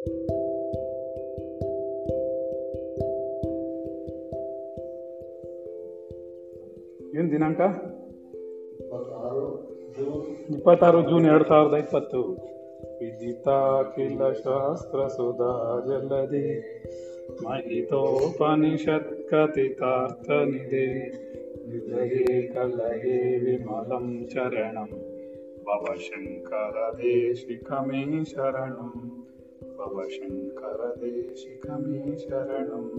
[0.00, 0.12] ಏನು
[7.32, 7.60] ದಿನಾಂಕ?
[10.50, 11.26] ಇಪ್ಪತ್ತಾರು ಜೂನ್.
[11.26, 12.22] ಎರಡು ಸಾವಿರದ ಇಪ್ಪತ್ತು.
[13.00, 16.60] ವಿದಿತಾಖಿಲ ಶಾಸ್ತ್ರ ಸುಧಾ ಜಲದಿ.
[17.44, 21.08] ಮಹಿತೋಪನಿಷತ್ ಕಥಿತಾರ್ಥ ನಿಧಿ
[21.70, 24.88] ಹೃದಯೇ ಕಲಯೇ ವಿಮಲಂ ಶರಣಂ.
[25.64, 29.09] ಭವ ಶಂಕರ ದೇಶಿಕಮೇ ಶರಣಂ.
[29.80, 32.96] ಭವ ಶಂಕರ ದೇಶಿಕಮೇ ಶರಣಂ.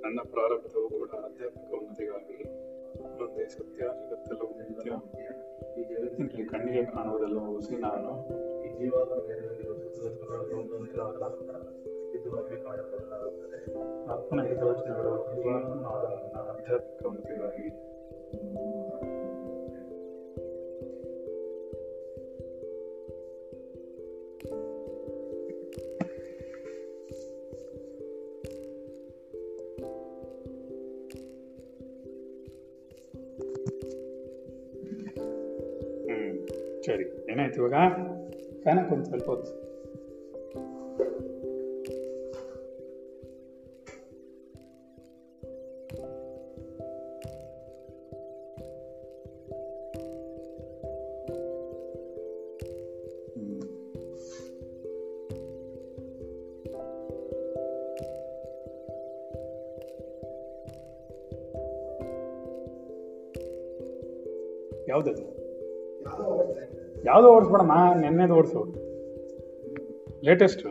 [0.00, 2.44] ನನ್ನ ಪ್ರಾರಬ್ಧವು ಕೂಡ ಆಧ್ಯಾತ್ಮಿಕ ಉನ್ನತಿಗಾಗಿ
[3.02, 4.90] ಮುಂದೆ ಸತ್ಯ ಜಗತ್ತೆಲ್ಲವೂ ನಿತ್ಯ
[6.22, 8.10] ಇಲ್ಲಿ ಕಣ್ಣಿಗೆ ಕಾಣುವುದಲ್ಲ ಹುಸಿ ನಾನು.
[8.74, 8.88] ಈ
[14.06, 15.10] ಆತ್ಮನ ಹಿತವಚನಗಳು
[16.36, 17.94] ಆಧ್ಯಾತ್ಮಿಕ ಉನ್ನತಿಗಾಗಿ.
[36.86, 37.74] ಸರಿ ಏನಾಯ್ತು ಇವಾಗ?
[38.62, 39.63] ಫ್ಯಾನ್ ಒಂದು ಸ್ವಲ್ಪ ಹೊತ್ತು.
[67.14, 68.00] ಯಾವ್ದು ಓಡಿಸ್ಬೇಡಮ್ಮ?
[68.00, 68.74] ನೆನ್ನೆದು ಓಡಿಸು.
[70.24, 70.64] ಲೇಟೆಸ್ಟ್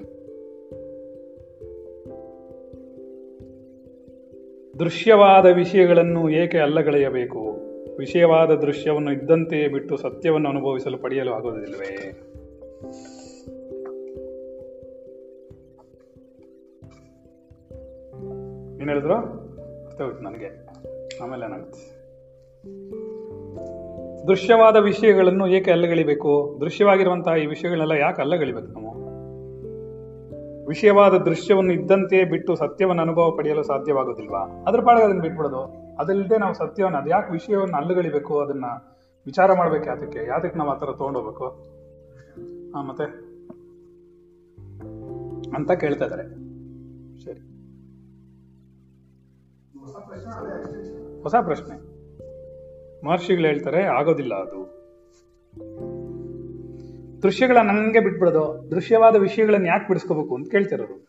[4.80, 7.58] ದೃಶ್ಯವಾದ ವಿಷಯಗಳನ್ನು ಏಕೆ ಅಲ್ಲಗಳೆಯಬೇಕು?
[7.98, 11.94] ವಿಷಯವಾದ ದೃಶ್ಯವನ್ನು ಇದ್ದಂತೆಯೇ ಬಿಟ್ಟು ಸತ್ಯವನ್ನು ಅನುಭವಿಸಲು ಪಡೆಯಲು ಆಗೋದಿಲ್ಲವೇ
[18.82, 19.16] ಏನ್ ಹೇಳಿದ್ರು?
[19.86, 20.63] ಅರ್ಥ ಹೋಯ್ತು ನನಗೆ.
[24.28, 26.58] ದೃಶ್ಯವಾದ ವಿಷಯಗಳನ್ನು ಏಕೆ ಅಲ್ಲಗಳಿಬೇಕು?
[26.62, 29.04] ದೃಶ್ಯವಾಗಿರುವಂತಹ ಈ ವಿಷಯಗಳನ್ನೆಲ್ಲ ಯಾಕೆ ಅಲ್ಲಗಳಿಬೇಕು ನಾವು?
[30.68, 35.74] ವಿಷಯವಾದ ದೃಶ್ಯವನ್ನು ಇದ್ದಂತೆ ಬಿಟ್ಟು ಸತ್ಯವನ್ನು ಅನುಭವ ಪಡೆಯಲು ಸಾಧ್ಯವಾಗೋದಿಲ್ವಾ ಅದ್ರ ಪಾಡಿಗೆ ಅದನ್ನು ಬಿಟ್ಬಿಡೋದು.
[36.00, 38.40] ಅದಲ್ಲದೆ ನಾವು ಸತ್ಯವನ್ನು, ಅದು ಯಾಕೆ ವಿಷಯವನ್ನು ಅಲ್ಲಗಳಿಬೇಕು?
[38.40, 38.66] ಅದನ್ನ
[39.26, 40.28] ವಿಚಾರ ಮಾಡ್ಬೇಕು ಯಾತಕ್ಕೆ?
[40.28, 41.46] ಯಾತಕ್ಕೆ ನಾವು ಆ ಥರ ತೊಗೊಂಡೋಗ್ಬೇಕು?
[42.72, 43.04] ಹಾ ಮತ್ತೆ?
[45.56, 46.24] ಅಂತ ಕೇಳ್ತಾ ಇದ್ದಾರೆ.
[47.24, 47.40] ಸರಿ.
[51.22, 51.93] ಹೊಸ ಪ್ರಶ್ನೆ.
[53.04, 54.84] ಮಹರ್ಷಿಗಳು ಹೇಳ್ತಾರೆ, ಆಗೋದಿಲ್ಲ ಅದು.
[57.24, 61.08] ದೃಶ್ಯಗಳ ನಂಗೆ ಬಿಟ್ಬಿಡೋದು, ದೃಶ್ಯವಾದ ವಿಷಯಗಳನ್ನ ಯಾಕೆ ಬಿಡಿಸ್ಕೋಬೇಕು ಅಂತ ಕೇಳ್ತಿರೋರು.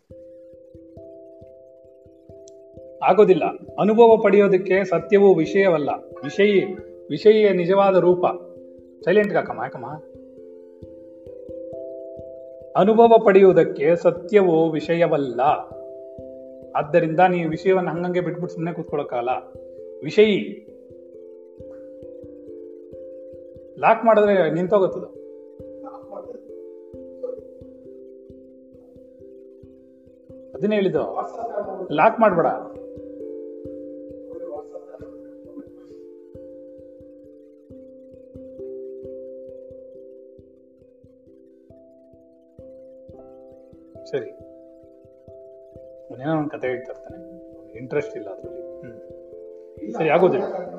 [3.02, 3.44] ಆಗೋದಿಲ್ಲ.
[3.80, 5.90] ಅನುಭವ ಪಡೆಯೋದಕ್ಕೆ ಸತ್ಯವು ವಿಷಯವಲ್ಲ.
[6.22, 6.64] ವಿಷಯಿ
[7.08, 8.26] ವಿಷಯ ನಿಜವಾದ ರೂಪ.
[9.04, 9.86] ಸೈಲೆಂಟ್ ಕಾಕಮ್ಮ ಯಾಕಮ್ಮ
[12.76, 15.40] ಅನುಭವ ಪಡೆಯುವುದಕ್ಕೆ ಸತ್ಯವು ವಿಷಯವಲ್ಲ.
[16.76, 19.28] ಆದ್ದರಿಂದ ನೀವು ವಿಷಯವನ್ನು ಹಂಗಂಗೆ ಬಿಟ್ಬಿಟ್ಟು ಸುಮ್ಮನೆ ಕೂತ್ಕೊಳ್ಳೋಕ್ಕಲ್ಲ
[20.04, 20.63] ವಿಷಯಿ
[23.78, 25.24] ಲಾಕ್ ಮಾಡಿದ್ರೆ ನಿಂತೋಗುತ್ತದು.
[30.54, 31.02] ಅದನ್ನೇ ಹೇಳಿದ್ದು.
[31.94, 32.46] ಲಾಕ್ ಮಾಡ್ಬೇಡ.
[44.10, 44.30] ಸರಿ.
[46.22, 47.78] ಏನೋ ಒಂದು ಕತೆ ಹೇಳ್ತಾ ಇರ್ತಾನೆ.
[47.78, 48.62] ಇಂಟ್ರೆಸ್ಟ್ ಇಲ್ಲ ಅದರಲ್ಲಿ.
[48.80, 50.73] ಹ್ಞೂ ಸರಿ, ಆಗೋದಿಲ್ಲ.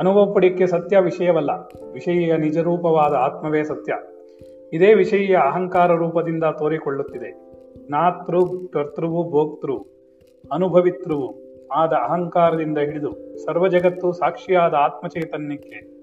[0.00, 1.50] ಅನುಭವ ಪಡಿಕೆ ಸತ್ಯ ವಿಷಯವಲ್ಲ.
[1.92, 3.94] ವಿಷಯ ನಿಜರೂಪವಾದ ಆತ್ಮವೇ ಸತ್ಯ.
[4.72, 7.30] ಇದೇ ವಿಷಯ ಅಹಂಕಾರ ರೂಪದಿಂದ ತೋರಿಕೊಳ್ಳುತ್ತಿದೆ.
[7.90, 8.40] ನಾತೃ,
[8.72, 9.72] ಕರ್ತೃವು, ಭೋಕ್ತೃ,
[10.52, 11.34] ಅನುಭವಿತೃವು
[11.72, 16.00] ಆದ ಅಹಂಕಾರದಿಂದ ಹಿಡಿದು ಸರ್ವ ಜಗತ್ತು ಸಾಕ್ಷಿಯಾದ ಆತ್ಮಚೈತನ್ಯಕ್ಕೆ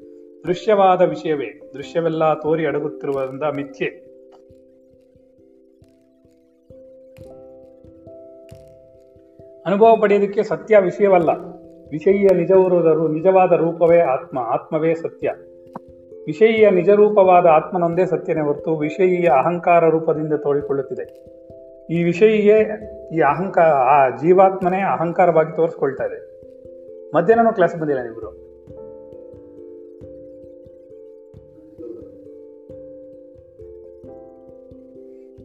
[0.48, 1.72] ದೃಶ್ಯವಾದ ವಿಷಯವೇ.
[1.74, 3.88] ದೃಶ್ಯವೆಲ್ಲ ತೋರಿ ಅಡಗುತ್ತಿರುವುದರಿಂದ ಮಿಥ್ಯೆ.
[9.66, 11.57] ಅನುಭವ ಪಡೆಯೋದಕ್ಕೆ ಸತ್ಯ ವಿಷಯವಲ್ಲ.
[11.90, 15.32] ವಿಷಯಿಯ ನಿಜವರುದರು ನಿಜವಾದ ರೂಪವೇ ಆತ್ಮ, ಆತ್ಮವೇ ಸತ್ಯ.
[16.26, 21.38] ವಿಷಯಿಯ ನಿಜರೂಪವಾದ ಆತ್ಮನೊಂದೇ ಸತ್ಯನೇ ಹೊರತು ವಿಷಯೀಯ ಅಹಂಕಾರ ರೂಪದಿಂದ ತೋಡಿಕೊಳ್ಳುತ್ತಿದೆ
[21.90, 22.58] ಈ ವಿಷಯಿಗೆ
[23.16, 26.42] ಈ ಅಹಂಕಾರ ಆ ಜೀವಾತ್ಮನೇ ಅಹಂಕಾರವಾಗಿ ತೋರಿಸ್ಕೊಳ್ತಾ ಇದೆ.
[27.16, 28.48] ಮಧ್ಯಾಹ್ನನೂ ಕ್ಲಾಸ್ ಬಂದಿಲ್ಲ ನೀವಿಬ್ರು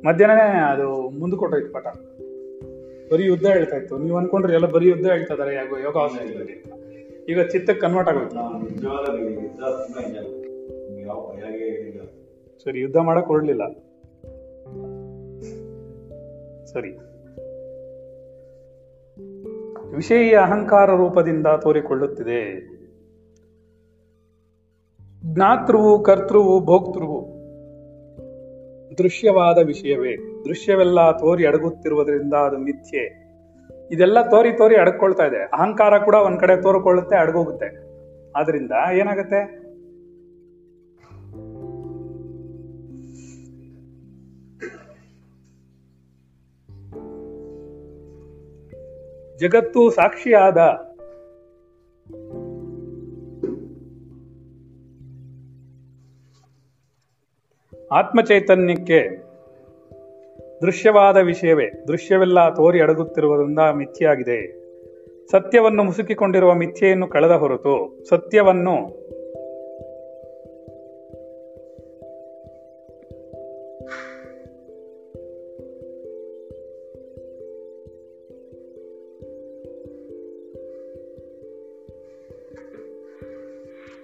[0.07, 1.87] ಮಧ್ಯಾಹ್ನನೇ ಅದು ಮುಂದಕ್ಕೆ ಕೊಟ್ಟೋಯ್ತು ಪಾಠ.
[3.11, 3.99] ಬರೀ ಯುದ್ಧ ಹೇಳ್ತಾ ಇತ್ತು.
[3.99, 5.97] ನೀವು ಅನ್ಕೊಂಡ್ರೆ ಎಲ್ಲ ಬರೀ ಯುದ್ಧ ಹೇಳ್ತಾ ಇದಾರೆ ಯಾವ ಯೋಗ
[7.29, 8.37] ಈಗ ಚಿತ್ತಕ್ಕೆ ಕನ್ವರ್ಟ್ ಆಗೋಯ್ತು.
[12.65, 13.73] ಸರಿ ಯುದ್ಧ ಮಾಡಕ್ ಕೊಡ್ಲಿಲ್ಲ
[16.65, 16.91] ಸರಿ.
[19.95, 22.73] ವಿಷಯ ಅಹಂಕಾರ ರೂಪದಿಂದ ತೋರಿಕೊಳ್ಳುತ್ತಿದೆ.
[25.25, 27.42] ಜ್ಞಾತೃವು ಕರ್ತೃವು ಭೋಕ್ತೃವು.
[28.99, 30.17] ದೃಶ್ಯವಾದ ವಿಷಯವೇ.
[30.45, 33.23] ದೃಶ್ಯವೆಲ್ಲ ತೋರಿ ಅಡಗುತ್ತಿರುವುದರಿಂದ ಅದು ಮಿಥ್ಯೆ.
[33.91, 35.37] ಇದೆಲ್ಲ ತೋರಿ ತೋರಿ ಅಡಕೊಳ್ತಾ ಇದೆ.
[35.37, 37.93] ಅಹಂಕಾರ ಕೂಡ ಒಂದ್ ಕಡೆ ತೋರಿಕೊಳ್ಳುತ್ತೆ, ಅಡಗೋಗುತ್ತೆ.
[38.37, 39.63] ಆದ್ರಿಂದ ಏನಾಗುತ್ತೆ?
[49.39, 50.59] ಜಗತ್ತು ಸಾಕ್ಷಿಯಾದ
[57.93, 59.33] ಆತ್ಮಚೈತನ್ಯಕ್ಕೆ
[60.63, 61.67] ದೃಶ್ಯವಾದ ವಿಷಯವೇ.
[61.89, 64.63] ದೃಶ್ಯವೆಲ್ಲ ತೋರಿ ಅಡಗುತ್ತಿರುವುದರಿಂದ ಮಿಥ್ಯೆಯಾಗಿದೆ
[65.31, 69.03] ಸತ್ಯವನ್ನು ಮುಸುಕಿಕೊಂಡಿರುವ ಮಿಥ್ಯೆಯನ್ನು ಕಳೆದ ಹೊರತು ಸತ್ಯವನ್ನು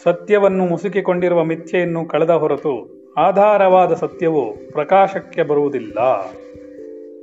[0.05, 5.99] ಸತ್ಯವನ್ನು ಮುಸುಕಿಕೊಂಡಿರುವ ಮಿಥ್ಯೆಯನ್ನು ಕಳೆದ ಹೊರತು ಆಧಾರವಾದ ಸತ್ಯವು ಪ್ರಕಾಶಕ್ಕೆ ಬರುವುದಿಲ್ಲ.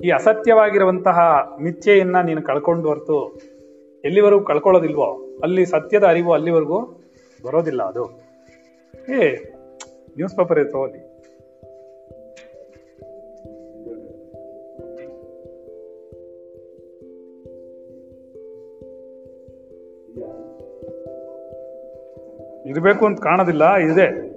[0.03, 1.19] ಈ ಅಸತ್ಯವಾಗಿರುವಂತಹ
[1.61, 3.39] ಮಿಥ್ಯೆಯನ್ನು ನೀನು ಕಳ್ಕೊಂಡು ಹೊರತು
[4.05, 6.81] ಎಲ್ಲಿವರೆಗೂ ಕಳ್ಕೊಳ್ಳೋದಿಲ್ವೋ, ಅಲ್ಲಿ ಸತ್ಯದ ಅರಿವು ಅಲ್ಲಿವರೆಗೂ
[7.45, 8.21] ಬರೋದಿಲ್ಲ ಅದು.
[9.13, 9.35] ಏ
[10.17, 11.15] ನ್ಯೂಸ್ ಪೇಪರ್ ಇತ್ತು ಅಲ್ಲಿ.
[22.69, 24.34] ಇರಬೇಕು ಅಂತ ಕಾಣೋದಿಲ್ಲ, ಇದೆ.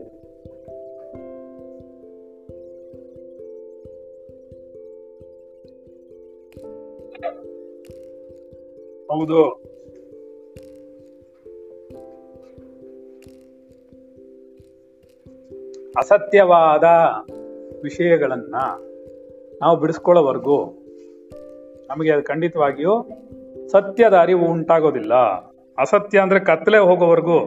[9.10, 9.44] ಹೌದು.
[15.96, 16.84] ಅಸತ್ಯವಾದ
[17.82, 18.54] ವಿಷಯಗಳನ್ನ
[19.60, 20.64] ನಾವು ಬಿಡಿಸ್ಕೊಳ್ಳೋವರೆಗೂ
[21.88, 23.08] ನಮಗೆ ಅದು ಖಂಡಿತವಾಗಿಯೂ
[23.68, 25.14] ಸತ್ಯದ ಅರಿವು ಉಂಟಾಗೋದಿಲ್ಲ.
[25.78, 27.38] ಅಸತ್ಯ ಅಂದ್ರೆ ಕತ್ತಲೆ ಹೋಗೋವರೆಗೂ,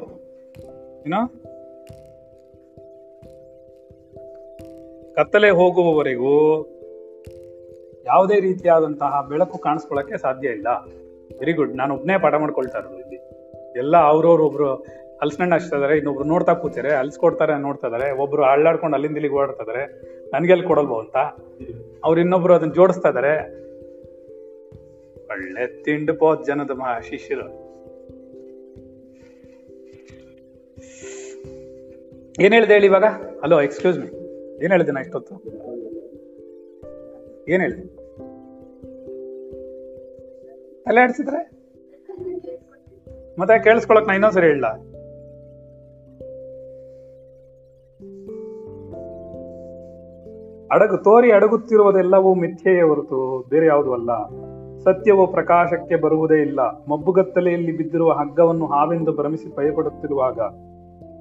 [1.08, 1.28] ಏನೋ?
[5.16, 6.68] ಕತ್ತಲೆ ಹೋಗುವವರೆಗೂ
[8.06, 10.68] ಯಾವುದೇ ರೀತಿಯಾದಂತಹ ಬೆಳಕು ಕಾಣಿಸ್ಕೊಳ್ಳಕ್ಕೆ ಸಾಧ್ಯ ಇಲ್ಲ.
[11.40, 13.16] ವೆರಿ ಗುಡ್ ನಾನು ಒಬ್ಬನೇ ಪಾಠ ಮಾಡ್ಕೊಳ್ತಾ ಇರೋದು ಇಲ್ಲಿ.
[13.78, 14.76] ಎಲ್ಲ ಅವ್ರವ್ರು ಒಬ್ರು
[15.22, 20.02] ಹಲ್ಸ್ನಣ್ಣ ಹಚ್ತಾ ಇದಾರೆ, ಇನ್ನೊಬ್ರು ನೋಡ್ತಾ ಕೂತಾರೆ ಹಲ್ಸ್ಕೊಡ್ತಾರೆ ನೋಡ್ತಾ ಇದಾರೆ, ಒಬ್ರು ಅಳ್ಳಾಡ್ಕೊಂಡು ಅಲ್ಲಿಂದ ಇಲ್ಲಿಗೆ ಓಡಾಡ್ತಾ ಇದಾರೆ.
[20.30, 21.16] ನನ್ಗೆಲ್ಲಿ ಕೊಡಲ್ವೋ ಅಂತ?
[22.04, 23.62] ಅವ್ರು ಇನ್ನೊಬ್ರು ಅದನ್ನ ಜೋಡಿಸ್ತಾ ಇದಾರೆ.
[25.26, 27.72] ಒಳ್ಳೆ ತಿಂಡು ಪೋತ್ ಜನದ ಮಹಾ ಶಿಷ್ಯರು.
[32.42, 33.04] ಏನ್ ಹೇಳಿದೆ ಹೇಳಿ ಇವಾಗ?
[33.44, 34.08] ಹಲೋ ಎಕ್ಸ್ಕ್ಯೂಸ್ ಮಿ
[34.64, 35.36] ಏನ್ ಹೇಳಿದೆ ನಾ ಇಷ್ಟೊತ್ತು?
[37.48, 38.01] ಏನ್ ಹೇಳಿದೆ?
[40.86, 41.52] ತಲೆ ಆಡ್ಸಿದ್ರೆ
[43.40, 44.66] ಮತ್ತೆ ಕೇಳಿಸ್ಕೊಳಕ್ ನಾ ಇನ್ನೊಂದ್ಸರಿ ಹೇಳ
[50.72, 54.12] ಅಡಗು ತೋರಿ ಅಡಗುತ್ತಿರುವುದೆಲ್ಲವೂ ಮಿಥ್ಯೆಯೇ ಹೊರತು ಬೇರೆ ಯಾವುದೂ ಅಲ್ಲ.
[54.80, 56.60] ಸತ್ಯವು ಪ್ರಕಾಶಕ್ಕೆ ಬರುವುದೇ ಇಲ್ಲ.
[56.62, 60.40] ಮಬ್ಬುಗತ್ತಲೆಯಲ್ಲಿ ಬಿದ್ದಿರುವ ಹಗ್ಗವನ್ನು ಹಾವೆಂದು ಭ್ರಮಿಸಿ ಭಯಪಡುತ್ತಿರುವಾಗ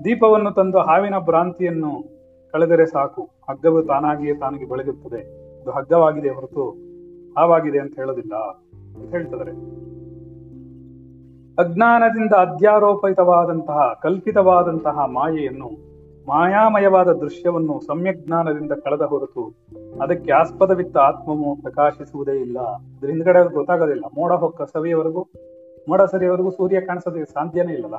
[0.04, 2.20] ದೀಪವನ್ನು ತಂದು ಹಾವಿನ ಭ್ರಾಂತಿಯನ್ನು
[2.52, 3.22] ಕಳೆದರೆ ಸಾಕು.
[3.22, 5.20] ಹಗ್ಗವು ತಾನಾಗಿಯೇ ತಾನಿಗೆ ಬೆಳಗುತ್ತದೆ.
[5.60, 6.70] ಅದು ಹಗ್ಗವಾಗಿದೆ ಹೊರತು
[7.38, 8.32] ಹಾವಾಗಿದೆ ಅಂತ ಹೇಳೋದಿಲ್ಲ.
[8.96, 9.80] ಅಂತ ಹೇಳ್ತಿದ್ದಾರೆ
[11.58, 15.90] ಅಜ್ಞಾನದಿಂದ ಅಧ್ಯಾರೋಪಿತವಾದಂತಹ, ಕಲ್ಪಿತವಾದಂತಹ ಮಾಯೆಯನ್ನು,
[16.26, 19.54] ಮಾಯಾಮಯವಾದ ದೃಶ್ಯವನ್ನು ಸಮ್ಯಜ್ಞಾನದಿಂದ ಕಳೆದ ಹೊರತು
[20.02, 22.60] ಅದಕ್ಕೆ ಆಸ್ಪದವಿತ್ತ ಆತ್ಮವು ಪ್ರಕಾಶಿಸುವುದೇ ಇಲ್ಲ.
[22.60, 25.26] ಅದ್ರ ಹಿಂದ್ಗಡೆ ಗೊತ್ತಾಗೋದಿಲ್ಲ ಮೋಡ ಹೊಕ್ಕ ಸವಿಯವರೆಗೂ,
[25.88, 27.94] ಮೋಡ ಸರಿಯವರೆಗೂ ಸೂರ್ಯ ಕಾಣಿಸೋದಕ್ಕೆ ಸಾಧ್ಯನೇ ಇಲ್ಲಲ್ಲ.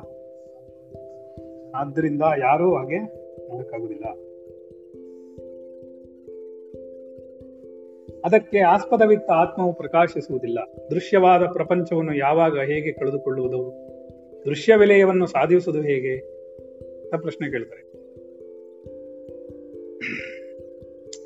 [1.76, 2.98] ಆದ್ದರಿಂದ ಯಾರೂ ಹಾಗೆ
[3.50, 4.04] ಮಾಡೋಕ್ಕಾಗುದಿಲ್ಲ.
[8.24, 10.58] ಅದಕ್ಕೆ ಆಸ್ಪದವಿತ್ತ ಆತ್ಮವು ಪ್ರಕಾಶಿಸುವುದಿಲ್ಲ.
[10.90, 13.72] ದೃಶ್ಯವಾದ ಪ್ರಪಂಚವನ್ನು ಯಾವಾಗ ಹೇಗೆ ಕಳೆದುಕೊಳ್ಳುವುದು?
[14.44, 16.16] ದೃಶ್ಯ ವಿಲಯವನ್ನು ಸಾಧಿಸುವುದು ಹೇಗೆ?
[17.04, 17.92] ಅಂತ ಪ್ರಶ್ನೆ ಕೇಳ್ತಾರೆ.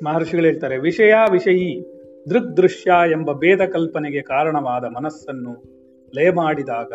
[0.03, 1.97] ಮಹರ್ಷಿಗಳು ಹೇಳ್ತಾರೆ, ವಿಷಯ ವಿಷಯಿ
[2.29, 5.63] ದೃಗ್ ದೃಶ್ಯ ಎಂಬ ಭೇದ ಕಲ್ಪನೆಗೆ ಕಾರಣವಾದ ಮನಸ್ಸನ್ನು
[6.15, 6.93] ಲಯ ಮಾಡಿದಾಗ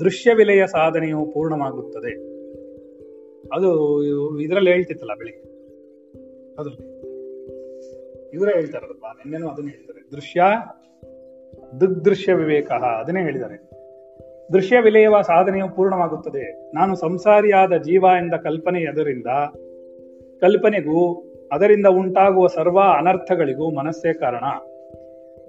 [0.00, 2.30] ದೃಶ್ಯ ವಿಲಯ ಸಾಧನೆಯು ಪೂರ್ಣವಾಗುತ್ತದೆ.
[3.56, 5.42] ಅದು ಇದರಲ್ಲಿ ಹೇಳ್ತಿತ್ತಲ್ಲ ಬೆಳಿಗ್ಗೆ.
[6.58, 7.00] ಅದು
[8.34, 10.10] ಇವರೇ ಹೇಳ್ತಾರಲ್ಲ ನಿನ್ನೆನೂ ಅದನ್ನ ಹೇಳ್ತಾರೆ.
[10.12, 10.42] ದೃಶ್ಯ,
[11.80, 13.70] ದುಗ್ದೃಶ್ಯ ವಿವೇಕ ಅದನ್ನೇ ಹೇಳಿದ್ದಾರೆ.
[14.52, 16.74] ದೃಶ್ಯ ವಿಲಯವ ಸಾಧನೆಯು ಪೂರ್ಣವಾಗುತ್ತದೆ.
[16.74, 19.26] ನಾನು ಸಂಸಾರಿಯಾದ ಜೀವ ಎಂದ ಕಲ್ಪನೆ ಅದರಿಂದ
[20.40, 24.44] ಕಲ್ಪನೆಗೂ ಅದರಿಂದ ಉಂಟಾಗುವ ಸರ್ವ ಅನರ್ಥಗಳಿಗೂ ಮನಸ್ಸೇ ಕಾರಣ.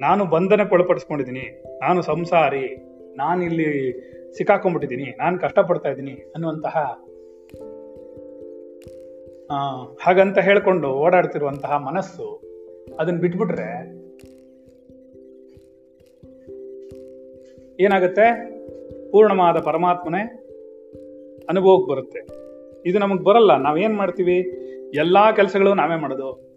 [0.02, 2.88] ನಾನು ಬಂಧನಕ್ಕೊಳಪಡಿಸ್ಕೊಂಡಿದ್ದೀನಿ ನಾನು ಸಂಸಾರಿ.
[3.18, 3.92] ನಾನಿಲ್ಲಿ
[4.38, 5.16] ಸಿಕ್ಕಾಕೊಂಡ್ಬಿಟ್ಟಿದ್ದೀನಿ.
[5.18, 7.00] ನಾನು ಕಷ್ಟಪಡ್ತಾ ಇದ್ದೀನಿ ಅನ್ನುವಂತಹ
[10.04, 12.51] ಹಾಗಂತ ಹೇಳ್ಕೊಂಡು ಓಡಾಡ್ತಿರುವಂತಹ ಮನಸ್ಸು
[13.02, 14.02] ಅದನ್ನ ಬಿಟ್ಬಿಟ್ರೆ
[17.84, 18.52] ಏನಾಗುತ್ತೆ?
[19.12, 20.22] ಪೂರ್ಣವಾದ ಪರಮಾತ್ಮನೇ
[21.50, 22.20] ಅನುಭವಕ್ಕೆ ಬರುತ್ತೆ.
[22.90, 23.58] ಇದು ನಮಗೆ ಬರಲ್ಲ.
[23.58, 24.38] ನಾವೇನು ಮಾಡ್ತೀವಿ?
[24.96, 26.52] ಎಲ್ಲಾ ಕೆಲಸಗಳು ನಾವೇ ಮಾಡೋದು.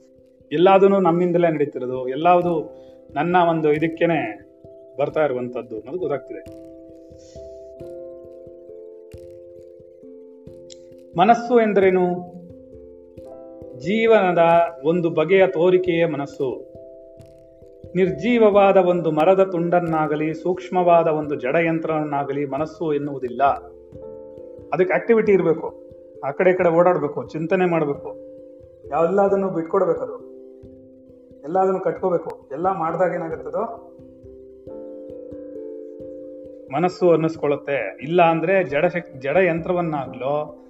[0.52, 2.08] ಎಲ್ಲದೂ ನಮ್ಮಿಂದಲೇ ನಡೀತಿರೋದು.
[2.08, 2.76] ಎಲ್ಲವೂ
[3.14, 4.50] ನನ್ನ ಒಂದು ಇದಕ್ಕೇನೆ
[4.98, 6.74] ಬರ್ತಾ ಇರುವಂಥದ್ದು ಅನ್ನೋದು ಗೊತ್ತಾಗ್ತಿದೆ.
[11.18, 12.33] ಮನಸ್ಸು ಎಂದರೇನು?
[13.84, 14.38] ಜೀವನದ
[14.84, 16.72] ಒಂದು ಬಗೆಯ ತೋರಿಕೆಯ ಮನಸ್ಸು.
[17.96, 23.42] ನಿರ್ಜೀವವಾದ ಒಂದು ಮರದ ತುಂಡನ್ನಾಗಲಿ, ಸೂಕ್ಷ್ಮವಾದ ಒಂದು ಜಡಯಂತ್ರವನ್ನಾಗಲಿ ಮನಸ್ಸು ಎನ್ನುವುದಿಲ್ಲ.
[24.72, 25.90] ಅದಕ್ಕೆ ಆಕ್ಟಿವಿಟಿ ಇರಬೇಕು.
[26.24, 28.08] ಆ ಕಡೆ ಈ ಕಡೆ ಓಡಾಡಬೇಕು, ಚಿಂತನೆ ಮಾಡಬೇಕು.
[28.86, 30.34] ಎಲ್ಲದನ್ನು ಬಿಟ್ಕೊಡ್ಬೇಕದು
[31.44, 32.48] ಎಲ್ಲದನ್ನು ಕಟ್ಕೋಬೇಕು.
[32.52, 33.90] ಎಲ್ಲ ಮಾಡಿದಾಗ ಏನಾಗುತ್ತದೋ?
[36.72, 37.98] ಮನಸ್ಸು ಅನ್ನಿಸ್ಕೊಳ್ಳುತ್ತೆ.
[38.02, 40.60] ಇಲ್ಲ ಅಂದ್ರೆ ಜಡ ಶಕ್ ಜಡ ಯಂತ್ರವನ್ನಾಗ್ಲೋ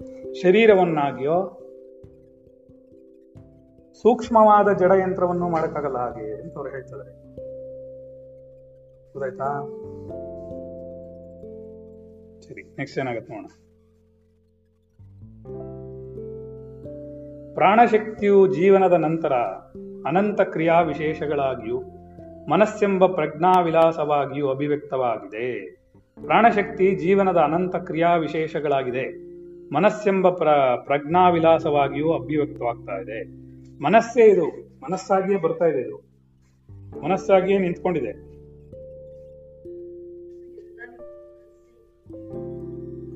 [4.03, 7.25] ಸೂಕ್ಷ್ಮವಾದ ಜಡ ಯಂತ್ರವನ್ನು ಮಾಡಕ್ಕಾಗಲ್ಲ ಹಾಗೆ ಅಂತ ಅವ್ರು ಹೇಳ್ತಾರೆ
[9.13, 9.61] ಗೊತ್ತಾಯ್ತಾ?
[12.41, 13.47] ಸರಿ ನೆಕ್ಸ್ಟ್ ಏನಾಗುತ್ತೆ ನೋಡೋಣ.
[17.55, 19.33] ಪ್ರಾಣಶಕ್ತಿಯು ಜೀವನದ ನಂತರ
[20.09, 21.83] ಅನಂತ ಕ್ರಿಯಾ ವಿಶೇಷಗಳಾಗಿಯೂ
[22.51, 25.77] ಮನಸ್ಸೆಂಬ ಪ್ರಜ್ಞಾವಿಲಾಸವಾಗಿಯೂ ಅಭಿವ್ಯಕ್ತವಾಗಿದೆ.
[26.23, 29.35] ಪ್ರಾಣಶಕ್ತಿ ಜೀವನದ ಅನಂತ ಕ್ರಿಯಾ ವಿಶೇಷಗಳಾಗಿದೆ
[29.75, 30.49] ಮನಸ್ಸೆಂಬ ಪ್ರ,
[30.85, 33.44] ಪ್ರಜ್ಞಾವಿಲಾಸವಾಗಿಯೂ ಅಭಿವ್ಯಕ್ತವಾಗ್ತಾ ಇದೆ.
[33.85, 34.47] ಮನಸ್ಸೇ ಇದು.
[34.81, 36.15] ಮನಸ್ಸಾಗಿಯೇ ಬರ್ತಾ ಇದೆ ಇದು.
[37.01, 38.13] ಮನಸ್ಸಾಗಿಯೇ ನಿಂತ್ಕೊಂಡಿದೆ.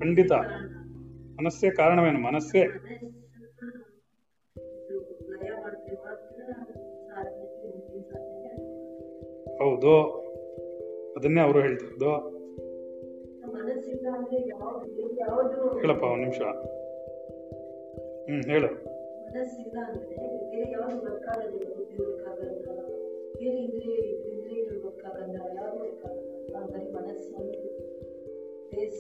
[0.00, 0.32] ಖಂಡಿತ.
[1.40, 2.18] ಮನಸ್ಸೇ ಕಾರಣವೇನು?
[2.20, 2.62] ಮನಸ್ಸೇ.
[9.58, 10.18] ಹೌದು.
[11.16, 12.38] ಅದನ್ನೇ ಅವರು ಹೇಳ್ತಿದ್ದು
[15.80, 16.40] ಹೇಳಪ್ಪ, ಒಂದ್ ನಿಮಿಷ.
[18.22, 18.98] ಹ್ಮ್, ಹೇಳು.
[20.58, 22.68] ಬೇರೆ ಯಾವುದು ವರ್ಕ್ ಆಗೋದಿಲ್ಲ ಬುದ್ಧಿ ವರ್ಕ್ ಆಗಲ್ಲ
[23.40, 23.94] ಬೇರೆ ಇಂದ್ರಿಯ
[24.30, 27.34] ಇಂದ್ರಿಯಗಳು ವರ್ಕ್ ಆಗಲ್ಲ ಯಾವ್ದು ಬರೀ ಮನಸ್ಸು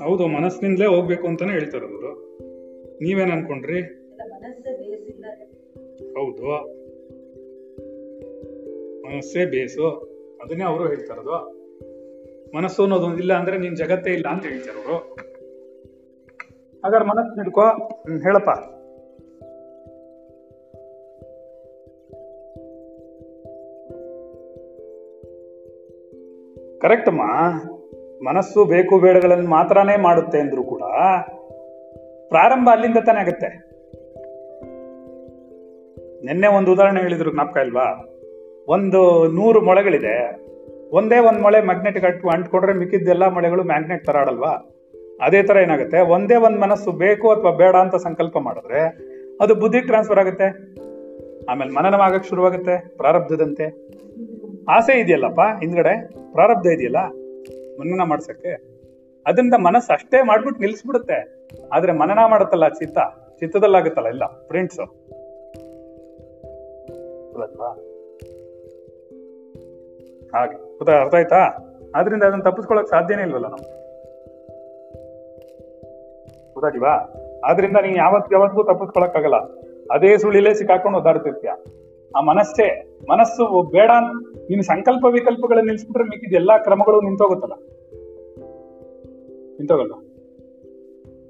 [0.04, 2.10] ಹೌದು ಮನಸ್ಸಿನಿಂದಲೇ ಹೋಗ್ಬೇಕು ಅಂತಾನೆ ಹೇಳ್ತಾರೆ ಅವರು
[3.00, 3.80] ನೀವೇನ್ ಅನ್ಕೊಂಡ್ರಿ?
[6.16, 6.46] ಹೌದು.
[9.06, 9.86] ಮನಸ್ಸೇ ಬೇಸು.
[10.44, 11.36] ಅದನ್ನೇ ಅವರು ಹೇಳ್ತಾರದು
[12.54, 14.96] ಮನಸ್ಸು ಅನ್ನೋದು ಇಲ್ಲ ಅಂದ್ರೆ ನೀನ್ ಜಗತ್ತೇ ಇಲ್ಲ ಅಂತ ಹೇಳ್ತಾರೆ ಅವರು
[16.84, 17.64] ಹಾಗಾದ್ರೆ ಮನಸ್ಸು ಹಿಡ್ಕೋ
[18.22, 18.50] ಹೇಳಪ್ಪ.
[26.82, 27.22] ಕರೆಕ್ಟ್ ಅಮ್ಮ
[28.28, 30.82] ಮನಸ್ಸು ಬೇಕು ಬೇಡಗಳನ್ನು ಮಾತ್ರನೇ ಮಾಡುತ್ತೆ ಅಂದ್ರೂ ಕೂಡ
[32.28, 33.68] ಪ್ರಾರಂಭ ಅಲ್ಲಿಂದ ತಾನೇ ಆಗುತ್ತೆ.
[36.26, 38.14] ನಿನ್ನೆ ಒಂದು ಉದಾಹರಣೆ ಹೇಳಿದ್ರು ಜ್ಞಾಪಕ ಇಲ್ವಾ?
[38.68, 40.48] ಒಂದು ನೂರು ಮೊಳೆಗಳಿದೆ.
[40.90, 44.50] ಒಂದೇ ಒಂದು ಮೊಳೆ ಮ್ಯಾಗ್ನೆಟ್ ಕಟ್ಟು ಅಂಟ್ಕೊಂಡ್ರೆ ಮಿಕ್ಕಿದ್ದೆಲ್ಲ ಮೊಳೆಗಳು ಮ್ಯಾಗ್ನೆಟ್ ತರ ಆಡಲ್ವಾ?
[45.20, 46.00] ಅದೇ ತರ ಏನಾಗುತ್ತೆ?
[46.00, 48.80] ಒಂದೇ ಒಂದು ಮನಸ್ಸು ಬೇಕು ಅಥವಾ ಬೇಡ ಅಂತ ಸಂಕಲ್ಪ ಮಾಡಿದ್ರೆ
[49.40, 50.78] ಅದು ಬುದ್ಧಿಗೆ ಟ್ರಾನ್ಸ್ಫರ್ ಆಗುತ್ತೆ.
[51.46, 53.87] ಆಮೇಲೆ ಮನನವಾಗಕ್ಕೆ ಶುರುವಾಗುತ್ತೆ ಪ್ರಾರಬ್ಧದಂತೆ.
[54.68, 55.94] ಆಸೆ ಇದೆಯಲ್ಲಪ್ಪ, ಹಿಂದ್ಗಡೆ
[56.32, 57.00] ಪ್ರಾರಬ್ಧ ಇದೆಯಲ್ಲ,
[57.80, 58.52] ಮನನ ಮಾಡ್ಸಕ್ಕೆ.
[59.26, 61.18] ಅದರಿಂದ ಮನಸ್ಸು ಅಷ್ಟೇ ಮಾಡ್ಬಿಟ್ಟು ನಿಲ್ಸ್ಬಿಡುತ್ತೆ.
[61.72, 62.98] ಆದ್ರೆ ಮನನ ಮಾಡುತ್ತಲ್ಲ ಚಿತ್ತ,
[63.40, 64.80] ಚಿತ್ತದಲ್ಲಾಗುತ್ತಲ್ಲ ಇಲ್ಲ ಪ್ರಿಂಟ್ಸ್
[70.34, 71.40] ಹಾಗೆ, ಗೊತ್ತಾ, ಅರ್ಥ ಆಯ್ತಾ?
[71.96, 73.64] ಆದ್ರಿಂದ ಅದನ್ನ ತಪ್ಪಿಸ್ಕೊಳಕ್ ಸಾಧ್ಯನೇ ಇಲ್ವಲ್ಲ ನಾವು
[76.54, 76.92] ಗೊತ್ತಾಗಿವಾ
[77.44, 79.38] ಆದ್ರಿಂದ ನೀನ್ ಯಾವತ್ ಯಾವತ್ತಿಗೂ ತಪ್ಪಿಸ್ಕೊಳಕ್ಕಾಗಲ್ಲ
[79.90, 81.50] ಅದೇ ಸುಳಿಲೇ ಸಿಕ್ಕಾಕೊಂಡು ಒದ್ದಾಡ್ತಿರ್ತೀಯ.
[82.16, 83.90] ಆ ಮನಸ್ಸೇ, ಮನಸ್ಸು ಬೇಡ
[84.34, 87.52] ನೀನು ಸಂಕಲ್ಪ ವಿಕಲ್ಪಗಳನ್ನ ನಿಲ್ಸ್ಬಿಟ್ರೆ ಮಿಕ್ಕಿದ ಎಲ್ಲಾ ಕ್ರಮಗಳು ನಿಂತೋಗುತ್ತಲ್ಲ?
[89.58, 89.92] ನಿಂತೋಗಲ್ಲ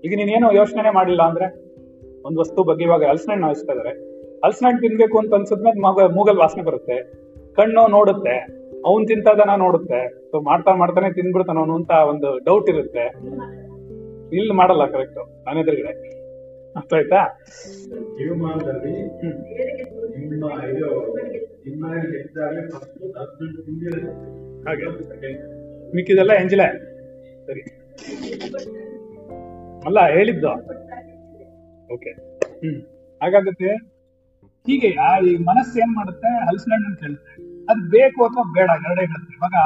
[0.05, 1.69] ಈಗ ನೀನೇನು ಯೋಚನೆ ಮಾಡಿಲ್ಲ ಅಂದ್ರೆ,
[2.23, 3.91] ಒಂದ್ ವಸ್ತು ಬಗ್ಗೆ ಇವಾಗ ಹಲಸಿನಣ್ಣು ಹಚ್ತಾ ಇದಾರೆ.
[4.45, 7.13] ಹಲಸಿನಣ್ಣು ತಿನ್ಬೇಕು ಅಂತ ಅನ್ಸಿದ್ಮೇಲೆ ಮಗ, ಮೂಗಲ್ ವಾಸನೆ ಬರುತ್ತೆ.
[7.55, 8.59] ಕಣ್ಣು ನೋಡುತ್ತೆ.
[8.87, 10.31] ಅವನ್ ತಿಂತದನ ನೋಡುತ್ತೆ.
[10.31, 13.07] ಸೊ ಮಾಡ್ತಾ ಮಾಡ್ತಾನೆ ತಿನ್ಬಿಡ್ತಾನ ಅಂತ ಒಂದು ಡೌಟ್ ಇರುತ್ತೆ.
[14.37, 16.18] ಇಲ್ಲಿ ಮಾಡಲ್ಲ ಕರೆಕ್ಟ್ ನನ್ನ ಎದುರುಗಡೆ.
[16.79, 17.21] ಅರ್ಥ ಆಯ್ತಾ?
[18.19, 18.95] ಜೀವಮಾನದಲ್ಲಿ
[20.19, 20.89] ನಿಮ್ಮ ಇದು
[21.67, 22.97] ನಿಮ್ಮ ಹೆಚ್ಚಾಗಿ ಫಸ್ಟ್
[24.69, 24.87] ಹಾಗೆ.
[25.95, 26.69] ಮಿಕ್ಕಿದೆಲ್ಲ ಎಂಜಲೆ.
[27.47, 27.63] ಸರಿ.
[29.87, 30.53] ಅಲ್ಲ ಹೇಳಿದ್ದು.
[31.91, 32.11] ಓಕೆ.
[32.63, 32.81] ಹ್ಮ್.
[33.21, 33.71] ಹಾಗಾಗತ್ತೆ
[34.67, 36.47] ಹೀಗೆ ಆ ಈ ಮನಸ್ಸು ಏನ್ ಮಾಡುತ್ತೆ?
[36.47, 37.33] ಹಲಸಿನಣ್ಣು ಅಂತ ಹೇಳುತ್ತೆ
[37.69, 39.57] ಅದ್ ಬೇಕು ಅಥವಾ ಬೇಡ ಎರಡೇ ಹೇಳುತ್ತೆ ಇವಾಗ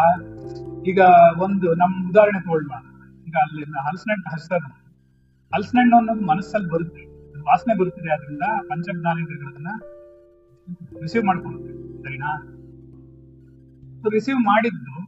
[0.87, 1.01] ಈಗ
[1.43, 2.71] ಒಂದು ನಮ್ ಉದಾಹರಣೆ ತಗೊಳ್ಳ
[3.27, 4.57] ಈಗ ಅಲ್ಲಿ ಹಲಸಿನಣ್ಣು ಹಚ್ತಾ
[5.55, 7.13] ಹಲಸಿನ ಹಣ್ಣು ಅನ್ನೋದು ಮನಸ್ಸಲ್ಲಿ ಬರುತ್ತೆ.
[7.41, 9.67] ವಾಸನೆ ಬರುತ್ತಿದೆ ಅದರಿಂದ ಪಂಚಜ್ಞಾನೇಂದ್ರಿಯಗಳನ್ನ
[11.03, 12.03] ರಿಸೀವ್ ಮಾಡ್ಕೊಳ್ಳುತ್ತೆ.
[12.03, 12.59] ಸರಿನಾ?
[14.11, 15.03] ರಿಸೀವ್ ಮಾಡಿದ್ದು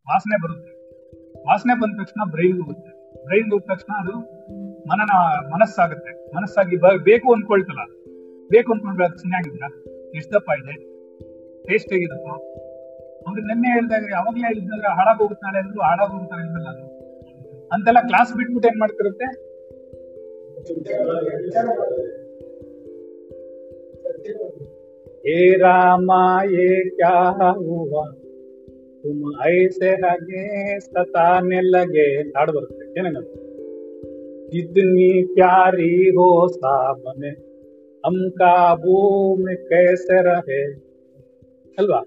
[0.00, 0.72] ವಾಸನೆ ಬರುತ್ತೆ.
[1.48, 3.24] ವಾಸನೆ ಬಂದ ತಕ್ಷಣ ಬ್ರೈನ್ ಹೋಗುತ್ತೆ.
[3.24, 4.20] ಬ್ರೈನ್ ಹೋದ ತಕ್ಷಣ ಅದು
[4.88, 5.16] ಮನನ,
[5.54, 6.36] ಮನಸ್ಸಾಗುತ್ತೆ.
[6.36, 7.80] ಮನಸ್ಸಾಗಿ ಬೇಕು ಅನ್ಕೊಳ್ತಲ್ಲ.
[8.50, 9.62] ಬೇಕು ಅನ್ಕೊಂಡ್ರೆ ಅದು ಚೆನ್ನಾಗಿದ್ರ
[10.14, 10.72] ಎಷ್ಟು ದಪ್ಪ ಇದೆ?
[11.62, 12.32] ಟೇಸ್ಟ್ ಹೇಗಿರುತ್ತೋ?
[13.28, 15.80] ಅಂದ್ರೆ ನಿನ್ನೆ ಹೇಳಿದಾಗ, ಯಾವಾಗ್ಲೇ ಹೇಳಿದಾಗ ಹಾಳಾಗೋಗುತ್ತೆ ನಾಳೆ ಅಂದ್ರು
[16.40, 16.95] ಇಲ್ವಲ್ಲ ಅದು.
[17.72, 19.28] ಅಂತೆಲ್ಲ ಕ್ಲಾಸ್ ಬಿಟ್ಬಿಟ್ಟು ಏನ್ ಮಾಡ್ತಿರುತ್ತೆ?
[25.28, 26.10] ಏ ರಾಮ,
[26.50, 28.10] ಏ ಕ್ಯಾ ಹೂವ.
[29.02, 33.00] ತುಮ್ ಐಸೆ, ಹಾಗೆ ಸತಾನೆ ಲಗೆ ಹಾಡು ಬರುತ್ತೆ.
[33.00, 33.16] ಏನಂಗ?
[34.50, 37.30] ಜಿತ್ನಿ ಪ್ಯಾರಿ ಹೋ ಸಾಮನೆ
[38.04, 40.86] ಅಂಕಾ, ಭೂಮಿ ಮೆ ಕೈಸೆ ರಹೆ
[41.78, 42.00] ಅಲ್ವಾ?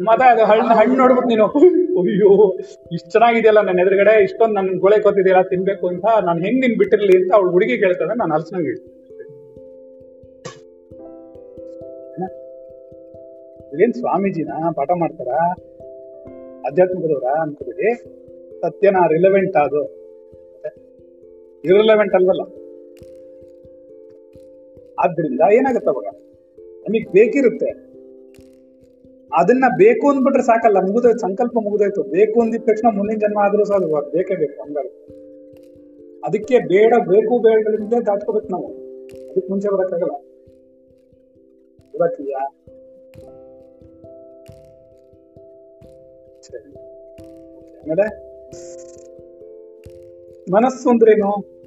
[0.00, 1.46] ಮತ ಅದು ಹಣ್ಣು ಹಣ್ಣು ನೋಡ್ಬಿಟ್ಟು ನೀನು.
[2.00, 2.58] ಅಯ್ಯೋ,
[2.92, 7.32] ಇಷ್ಟು ಚೆನ್ನಾಗಿದೆಯಲ್ಲ ನನ್ನ ಎದುರುಗಡೆ, ಇಷ್ಟೊಂದು ನನ್ನ ಗೋಳೆ ಕೊತ್ತಿದೆಯಲ್ಲ ತಿನ್ಬೇಕು ಅಂತ ನಾನು ಹೆಂಗ್ ನಿನ್ ಬಿಟ್ಟಿರ್ಲಿ ಅಂತ
[7.34, 8.66] ಅವಳು ಹುಡುಗಿ ಕೇಳ್ತಾಳೆ ನಾನು ಅಲ್ಸಂಗ
[13.82, 15.28] ಏನ್ ಸ್ವಾಮೀಜಿನ ಪಾಠ ಮಾಡ್ತಾರ?
[16.66, 17.94] ಆಧ್ಯಾತ್ಮಿಕದವ್ರ ಅನ್ಕೋಬೇಡಿ
[18.60, 19.82] ಸತ್ಯನ ರಿಲೆವೆಂಟ್ ಅದು.
[21.64, 22.40] ಇರ್ರಿಲೆವೆಂಟ್ ಅಲ್ವಲ್ಲ?
[24.98, 26.04] ಆದ್ರಿಂದ ಏನಾಗುತ್ತೆ ಅವಾಗ?
[26.88, 27.87] ನಮಗ್ ಬೇಕಿರುತ್ತೆ.
[29.36, 32.02] ಅದನ್ನ ಬೇಕು ಅಂದ್ಬಿಟ್ರೆ ಸಾಕಲ್ಲ, ಮುಗಿದೋಯ್ತು, ಸಂಕಲ್ಪ ಮುಗಿದೋಯ್ತು.
[32.02, 33.76] ಬೇಕು ಅಂದಿದ ತಕ್ಷಣ ಮುಂದಿನ ಜನ್ಮ ಆದ್ರೂ ಸಹ
[34.12, 35.18] ಬೇಕೇ ಬೇಕು ಹಂಗಾಗಿ.
[36.24, 38.66] ಅದಕ್ಕೆ ಬೇಡ, ಬೇಕು ಬೇಡಗಳಿಂದ ದಾಟ್ಕೋಬೇಕು ನಾವು.
[39.30, 40.10] ಅದಕ್ಕೆ ಮುಂಚೆ ಬರಕ್ಕಾಗಲ್ಲ.
[50.52, 51.58] ಮನಸ್ಸು ಅಂದ್ರೇನು?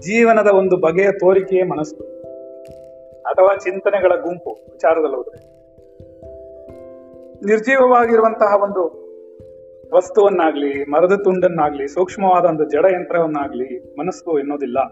[0.00, 1.96] ಜೀವನದ ಒಂದು ಬಗೆಯ ತೋರಿಕೆಯೇ ಮನಸ್ಸು.
[3.20, 5.51] ಅಥವಾ ಚಿಂತನೆಗಳ ಗುಂಪು, ವಿಚಾರದಲ್ಲಿ ಹೋದ್ರೆ.
[7.46, 9.02] ನಿರ್ಜೀವವಾಗಿರುವಂತಹ ಒಂದು
[9.94, 14.84] ವಸ್ತುವನ್ನಾಗ್ಲಿ, ಮರದ ತುಂಡನ್ನಾಗ್ಲಿ, ಸೂಕ್ಷ್ಮವಾದ ಒಂದು ಜಡ ಯಂತ್ರವನ್ನಾಗ್ಲಿ ಮನಸ್ಸು ಎನ್ನುವುದಿಲ್ಲ.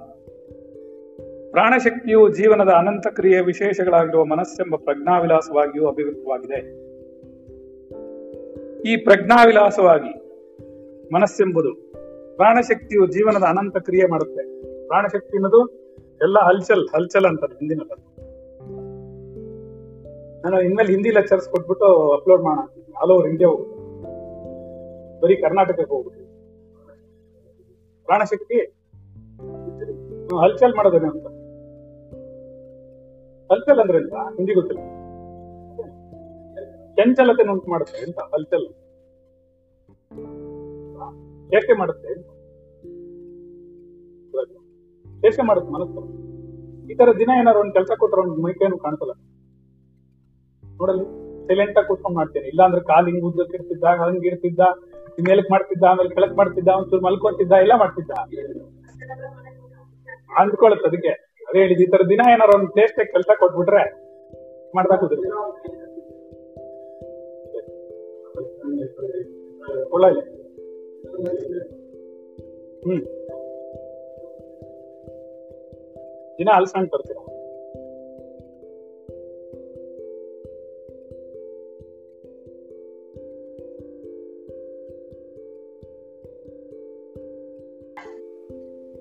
[1.51, 6.61] ಪ್ರಾಣಶಕ್ತಿಯು ಜೀವನದ ಅನಂತ ಕ್ರಿಯೆ ವಿಶೇಷಗಳಾಗಿರುವ ಮನಸ್ಸೆಂಬ ಪ್ರಜ್ಞಾವಿಲಾಸವಾಗಿಯೂ ಅಭಿವ್ಯಕ್ತವಾಗಿದೆ.
[8.93, 10.13] ಈ ಪ್ರಜ್ಞಾವಿಲಾಸವಾಗಿ
[11.15, 11.93] ಮನಸ್ಸೆಂಬುದು
[12.37, 14.63] ಪ್ರಾಣಶಕ್ತಿಯು ಜೀವನದ ಅನಂತ ಕ್ರಿಯೆ ಮಾಡುತ್ತೆ.
[14.87, 15.69] ಪ್ರಾಣಶಕ್ತಿ ಅನ್ನೋದು
[16.23, 17.81] ಎಲ್ಲ ಹಲ್ಚಲ್ ಹಲ್ಚಲ್ ಅಂತ ಹಿಂದಿನ
[20.45, 22.65] ನಾನು ಇನ್ಮೇಲೆ ಹಿಂದಿ ಲೆಕ್ಚರ್ಸ್ ಕೊಟ್ಬಿಟ್ಟು ಅಪ್ಲೋಡ್ ಮಾಡೋಣ.
[23.03, 23.81] ಆಲ್ ಓವರ್ ಇಂಡಿಯಾ ಹೋಗ್ಬಿಟ್ಟು
[25.21, 26.21] ಬರೀ ಕರ್ನಾಟಕಕ್ಕೆ ಹೋಗ್ಬಿಟ್ಟು
[28.05, 28.61] ಪ್ರಾಣಶಕ್ತಿ.
[30.37, 31.27] ಹಲ್ಚಲ್ ಮಾಡೋದೇನೆ ಅಂತ.
[33.53, 34.13] ಹಲ್ಚಲ್ ಅಂದ್ರೆ ಎಂತ?
[34.13, 34.83] ಹಿಂದಿ ಗೊತ್ತಿಲ್ಲ.
[36.95, 38.19] ಚಂಚಲತೆ ಉಂಟು ಮಾಡುತ್ತೆ ಎಂತ?
[38.19, 38.69] ಹಲ್ಚಲ್.
[41.55, 42.13] ಏಕೆ ಮಾಡುತ್ತೆ.
[45.29, 46.01] ಏಕೆ ಮಾಡುತ್ತೆ ಮನಸ್ಸು?
[46.89, 49.13] ಈ ತರ ದಿನ ಏನಾರು ಒಂದು ಕೆಲಸ ಕೊಟ್ಟರೆ ಒಂದು ಮೈಕೇನು ಕಾಣಿಸಲ್ಲ.
[50.81, 51.07] ನೋಡಲ್ಲಿ
[51.47, 52.49] ಸೈಲೆಂಟ್ ಆಗಿ ಕೂತ್ಕೊಂಡ್ ಮಾಡ್ತೇನೆ.
[52.49, 54.61] ಇಲ್ಲಾಂದ್ರೆ ಕಾಲ್ ಹಿಂಗ್ ಉದ್ದಕ್ಕೆ ಇರ್ತಿದ್ದ ಹಂಗ್ ಇರ್ತಿದ್ದ
[55.29, 58.13] ಮೇಲಕ್ ಮಾಡ್ತಿದ್ದ, ಆಮೇಲೆ ಕೆಳಕ್ ಮಾಡ್ತಿದ್ದ, ಒಂಚೂರು ಮಲ್ಕೊಂತಿದ್ದ, ಎಲ್ಲ ಮಾಡ್ತಿದ್ದ.
[60.39, 61.13] ಅಂದ್ಕೊಳತ್ ಅದಕ್ಕೆ.
[61.49, 63.83] ಅದೇ ಹೇಳಿದ್ ಈ ತರ ದಿನ ಏನಾರ ಒಂದ್ ಪ್ಲೇಸ್ ಕೆಲಸ ಕೊಟ್ಬಿಟ್ರೆ
[64.75, 65.37] ಮಾಡ್ತಾ ಕೂತಿರ್ತೀನಿ
[69.93, 70.09] ಒಳ್ಳೆ
[72.85, 73.01] ಹ್ಮ್.
[76.39, 77.23] ದಿನ ಅಲ್ಸಂಡ್ ಬರ್ತೀರಾ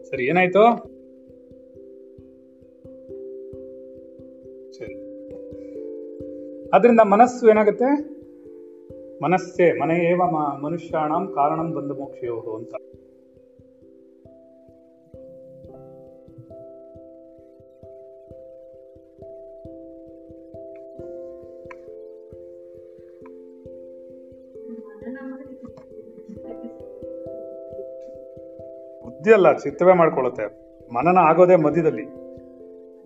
[0.09, 0.63] ಸರಿ ಏನಾಯ್ತು?
[4.77, 4.93] ಸರಿ.
[6.73, 8.19] ಅದರಿಂದ ಮನಸ್ಸು ಏನಾಗುತ್ತೆ?
[9.23, 10.17] ಮನಸ್ಸೇ ಮನೆಯೇವ
[10.63, 12.75] ಮನುಷ್ಯಾಣಂ ಕಾರಣಂ ಬಂದು ಮೋಕ್ಷಯೋಹು ಅಂತ.
[29.29, 30.45] ಬುದ್ಧಿ ಅಲ್ಲ ಚಿತ್ತವೇ ಮಾಡ್ಕೊಳ್ಳುತ್ತೆ.
[30.93, 32.05] ಮನನ ಆಗೋದೇ ಮಧ್ಯದಲ್ಲಿ.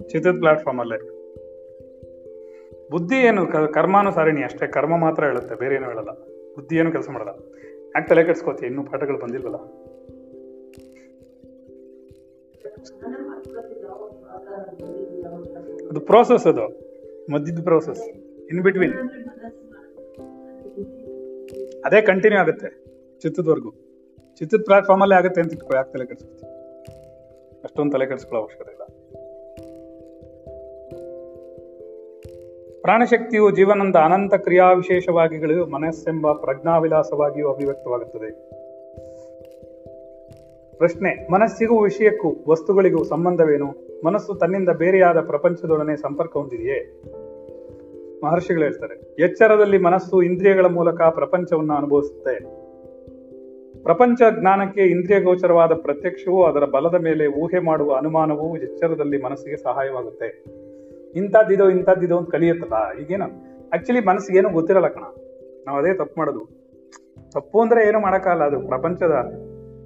[0.09, 0.97] ಚಿತ್ರದ ಪ್ಲಾಟ್ಫಾರ್ಮ್ ಅಲ್ಲೇ
[2.91, 3.47] ಬುದ್ಧಿ ಏನು?
[3.47, 4.67] ಕರ್ಮಾನುಸಾರಿಣಿ ಅಷ್ಟೇ.
[4.67, 6.11] ಕರ್ಮ ಮಾತ್ರ ಹೇಳುತ್ತೆ, ಬೇರೆ ಏನು ಹೇಳಲ್ಲ.
[6.55, 7.29] ಬುದ್ಧಿ ಏನು ಕೆಲಸ ಮಾಡಲ್ಲ.
[7.95, 9.57] ಯಾಕೆ ತಲೆ ಕೆಡ್ಸ್ಕೋತಿ ಇನ್ನೂ ಪಾಠಗಳು ಬಂದಿಲ್ವಲ್ಲ?
[15.89, 15.99] ಅದು.
[15.99, 16.65] ಪ್ರೋಸೆಸ್ ಅದು.
[17.31, 18.01] ಮಧ್ಯದ ಪ್ರೋಸೆಸ್
[18.51, 18.93] ಇನ್ ಬಿಟ್ವೀನ್.
[21.85, 22.69] ಅದೇ ಕಂಟಿನ್ಯೂ ಆಗುತ್ತೆ,
[23.19, 23.82] ಚಿತ್ತದವರೆಗೂ.
[24.45, 26.45] ಪ್ಲಾಟ್ಫಾರ್ಮ್ ಅಲ್ಲೇ ಆಗುತ್ತೆ ಅಂತ ಇಟ್ಕೋ ಯಾಕೆ ತಲೆ ಕೆಡ್ಸ್ಕೊತಿ
[27.63, 28.83] ಅಷ್ಟೊಂದು ತಲೆ ಕೆಡಿಸ್ಕೊಳ್ಳೋ ಅವಶ್ಯಕತೆ ಇಲ್ಲ.
[32.81, 38.31] ಪ್ರಾಣಶಕ್ತಿಯು ಜೀವನದ ಅನಂತ ಕ್ರಿಯಾ ವಿಶೇಷವಾಗಿ ಮನಸ್ಸೆಂಬ ಪ್ರಜ್ಞಾವಿಲಾಸವಾಗಿಯೂ ಅಭಿವ್ಯಕ್ತವಾಗುತ್ತದೆ.
[40.77, 43.75] ಪ್ರಶ್ನೆ, ಮನಸ್ಸಿಗೂ ವಿಷಯಕ್ಕೂ ವಸ್ತುಗಳಿಗೂ ಸಂಬಂಧವೇನು?
[44.05, 47.01] ಮನಸ್ಸು ತನ್ನಿಂದ ಬೇರೆಯಾದ ಪ್ರಪಂಚದೊಡನೆ ಸಂಪರ್ಕ ಹೊಂದಿದೆಯೇ?
[48.23, 52.62] ಮಹರ್ಷಿಗಳು ಹೇಳ್ತಾರೆ, ಎಚ್ಚರದಲ್ಲಿ ಮನಸ್ಸು ಇಂದ್ರಿಯಗಳ ಮೂಲಕ ಪ್ರಪಂಚವನ್ನು ಅನುಭವಿಸುತ್ತೆ.
[53.83, 60.43] ಪ್ರಪಂಚ ಜ್ಞಾನಕ್ಕೆ ಇಂದ್ರಿಯ ಗೋಚರವಾದ ಪ್ರತ್ಯಕ್ಷವು ಅದರ ಬಲದ ಮೇಲೆ ಊಹೆ ಮಾಡುವ ಅನುಮಾನವು ಎಚ್ಚರದಲ್ಲಿ ಮನಸ್ಸಿಗೆ ಸಹಾಯವಾಗುತ್ತೆ.
[61.15, 63.25] ಇಂಥದ್ದಿದೋ ಇಂಥದ್ದಿದೋ ಅಂತ ಕಲಿಯುತ್ತಲ್ಲ, ಈಗೇನು?
[63.73, 65.01] ಆಕ್ಚುಲಿ ಮನಸ್ಸಿಗೆ ಏನು ಗೊತ್ತಿರಲ್ಲ ಕಣ.
[65.65, 66.63] ನಾವು ಅದೇ ತಪ್ಪು ಮಾಡೋದು.
[67.31, 68.67] ತಪ್ಪು ಅಂದ್ರೆ ಏನು ಮಾಡೋಕ್ಕಲ್ಲ ಅದು.
[68.67, 69.11] ಪ್ರಪಂಚದ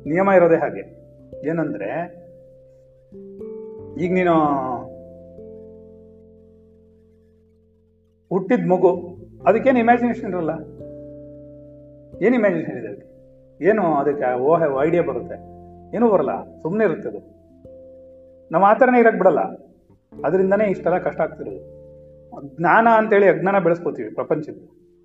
[0.08, 1.08] ನಿಯಮ ಇರೋದೇ ಹಾಗೆ.
[1.48, 1.90] ಏನಂದ್ರೆ,
[4.04, 4.34] ಈಗ ನೀನು
[8.30, 10.50] ಹುಟ್ಟಿದ ಮಗು, ಅದಕ್ಕೇನು ಇಮ್ಯಾಜಿನೇಷನ್ ಇರಲ್ಲ?
[12.26, 13.07] ಏನು ಇಮ್ಯಾಜಿನೇಷನ್ ಇದೆ
[13.62, 15.36] ಏನು ಅದಕ್ಕೆ ಓಹ ಐಡಿಯಾ ಬರುತ್ತೆ.
[15.96, 17.38] ಏನೂ ಬರಲ್ಲ ಸುಮ್ಮನೆ ಇರುತ್ತೆ ಅದು.
[18.52, 19.39] ನಮ್ಮ ಆ ಥರನೇ ಇರಕ್ಕೆ ಬಿಡಲ್ಲ.
[20.26, 21.78] ಅದರಿಂದನೇ ಇಷ್ಟೆಲ್ಲ ಕಷ್ಟ ಆಗ್ತಿರೋದು.
[22.58, 24.54] ಜ್ಞಾನ ಅಂತೇಳಿ ಅಜ್ಞಾನ ಬೆಳೆಸ್ಕೋತೀವಿ ಪ್ರಪಂಚದ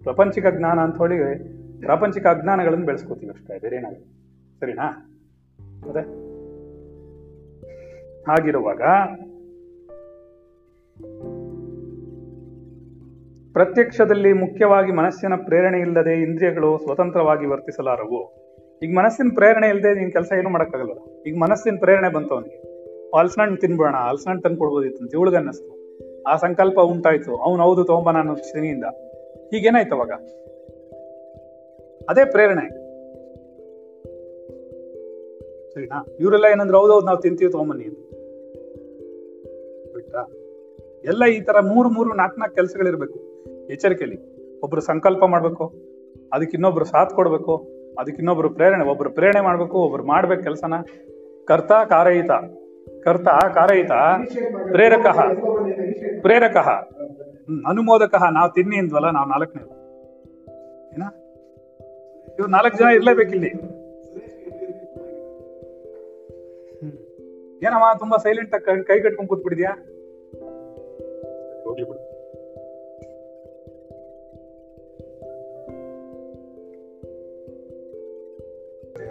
[0.02, 1.38] ಪ್ರಪಂಚಿಕ ಜ್ಞಾನ ಅಂತ ಹೇಳಿ
[1.80, 5.18] ಪ್ರಾಪಂಚಿಕ ಅಜ್ಞಾನಗಳನ್ನು ಬೆಳೆಸ್ಕೋತೀವಿ ಅಷ್ಟೇ, ಬೇರೆ ಏನಾಗುತ್ತೆ ಸರಿನಾ?
[5.90, 6.02] ಅದೇ.
[8.28, 8.82] ಹಾಗಿರುವಾಗ
[13.52, 18.41] ಪ್ರತ್ಯಕ್ಷದಲ್ಲಿ ಮುಖ್ಯವಾಗಿ ಮನಸ್ಸಿನ ಪ್ರೇರಣೆ ಇಲ್ಲದೆ ಇಂದ್ರಿಯಗಳು ಸ್ವತಂತ್ರವಾಗಿ ವರ್ತಿಸಲಾರವು.
[18.82, 21.22] ಈಗ ಮನಸ್ಸಿನ ಪ್ರೇರಣೆ ಇಲ್ಲದೆ ನೀನ್ ಕೆಲಸ ಏನು ಮಾಡೋಕ್ಕಾಗಲ್ಲ.
[21.26, 22.72] ಈಗ ಮನಸ್ಸಿನ ಪ್ರೇರಣೆ ಬಂತು ಅವನಿಗೆ.
[23.18, 25.82] ಹಲ್ಸಣ್ಣು ತಿನ್ಬೋಣ ಹಲ್ಸಣ್ಣು ತಂದು ಅಂತ ಇವಳಿಗೆ ಅನ್ನಿಸ್ತು.
[26.22, 27.36] ಆ ಸಂಕಲ್ಪ ಉಂಟಾಯ್ತು.
[27.36, 28.84] ಅವ್ನು ಹೌದು ತಗೊಂಬ ನಾನು ಸಿನಿಯಿಂದ
[29.52, 30.10] ಈಗೇನಾಯ್ತು ಅವಾಗ?
[32.08, 32.82] ಅದೇ ಪ್ರೇರಣೆ.
[35.74, 36.06] ಸರಿನಾ?
[36.20, 37.88] ಇವರೆಲ್ಲ ಏನಂದ್ರೆ ಹೌದೌದು ನಾವು ತಿಂತೀವಿ ತಗೊಂಬನ್ನಿ
[39.94, 40.22] ಬಿಟ್ರಾ
[41.04, 43.18] ಎಲ್ಲ ಈ ತರ ಮೂರು ಮೂರು ನಾಲ್ಕು ನಾಲ್ಕು ಕೆಲಸಗಳಿರ್ಬೇಕು.
[43.66, 44.18] ಎಚ್ಚರಿಕೆಯಲ್ಲಿ
[44.60, 45.72] ಒಬ್ರು ಸಂಕಲ್ಪ ಮಾಡ್ಬೇಕು.
[46.32, 47.81] ಅದಕ್ಕೆ ಇನ್ನೊಬ್ರು ಸಾಥ್ ಕೊಡ್ಬೇಕು.
[47.98, 50.74] ಅದಕ್ಕೆ ಇನ್ನೊಬ್ರು ಪ್ರೇರಣೆ, ಒಬ್ರು ಪ್ರೇರಣೆ ಮಾಡ್ಬೇಕು, ಒಬ್ರು ಮಾಡ್ಬೇಕು ಕೆಲಸನ.
[51.44, 52.30] ಕರ್ತ ಕಾರಯಿತ.
[53.04, 53.92] ಕರ್ತ ಕಾರಯಿತ.
[54.70, 55.06] ಪ್ರೇರಕ.
[56.20, 56.56] ಪ್ರೇರಕ.
[57.66, 58.14] ಅನುಮೋದಕ.
[58.32, 59.62] ನಾವು ತಿನ್ನಿ ಅಂದ್ವಲ್ಲ, ನಾವು ನಾಲ್ಕನೇ
[60.94, 61.02] ಏನ?
[62.38, 63.48] ಇವ್ ನಾಲ್ಕು ಜನ ಇರ್ಲೇಬೇಕಿಲ್ಲಿ.
[67.66, 69.76] ಏನಮ್ಮ, ತುಂಬಾ ಸೈಲೆಂಟ್ ಆಗಿ ಕೈ ಕಟ್ಕೊಂಡ್ ಕೂತ್ಬಿಡಿದ್ಯಾ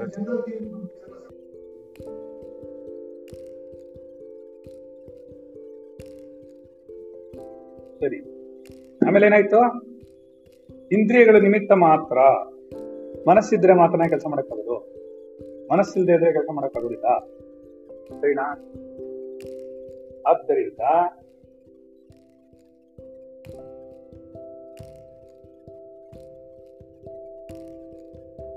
[0.02, 0.10] ಸರಿ.
[9.08, 9.58] ಆಮೇಲೆ ಏನಾಯ್ತು?
[10.92, 12.18] ಇಂದ್ರಿಯಗಳು ನಿಮಿತ್ತ ಮಾತ್ರ
[13.30, 14.92] ಮನಸ್ಸಿದ್ರೆ ಮಾತ್ರ ಕೆಲಸ ಮಾಡಕ್ಕಾಗೋದು.
[15.74, 17.20] ಮನಸ್ಸಿಲ್ದೇ ಇದ್ರೆ ಕೆಲಸ ಮಾಡಕ್ಕಾಗೋದಿಲ್ಲ.
[18.22, 18.52] ಸರಿನಾ?
[20.28, 20.80] ಆದ್ದರಿಂದ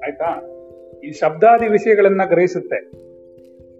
[0.05, 0.54] ಆಯ್ತಾ?
[1.05, 3.05] ಈ ಶಬ್ದಾದಿ ವಿಷಯಗಳನ್ನ ಗ್ರಹಿಸುತ್ತೆ.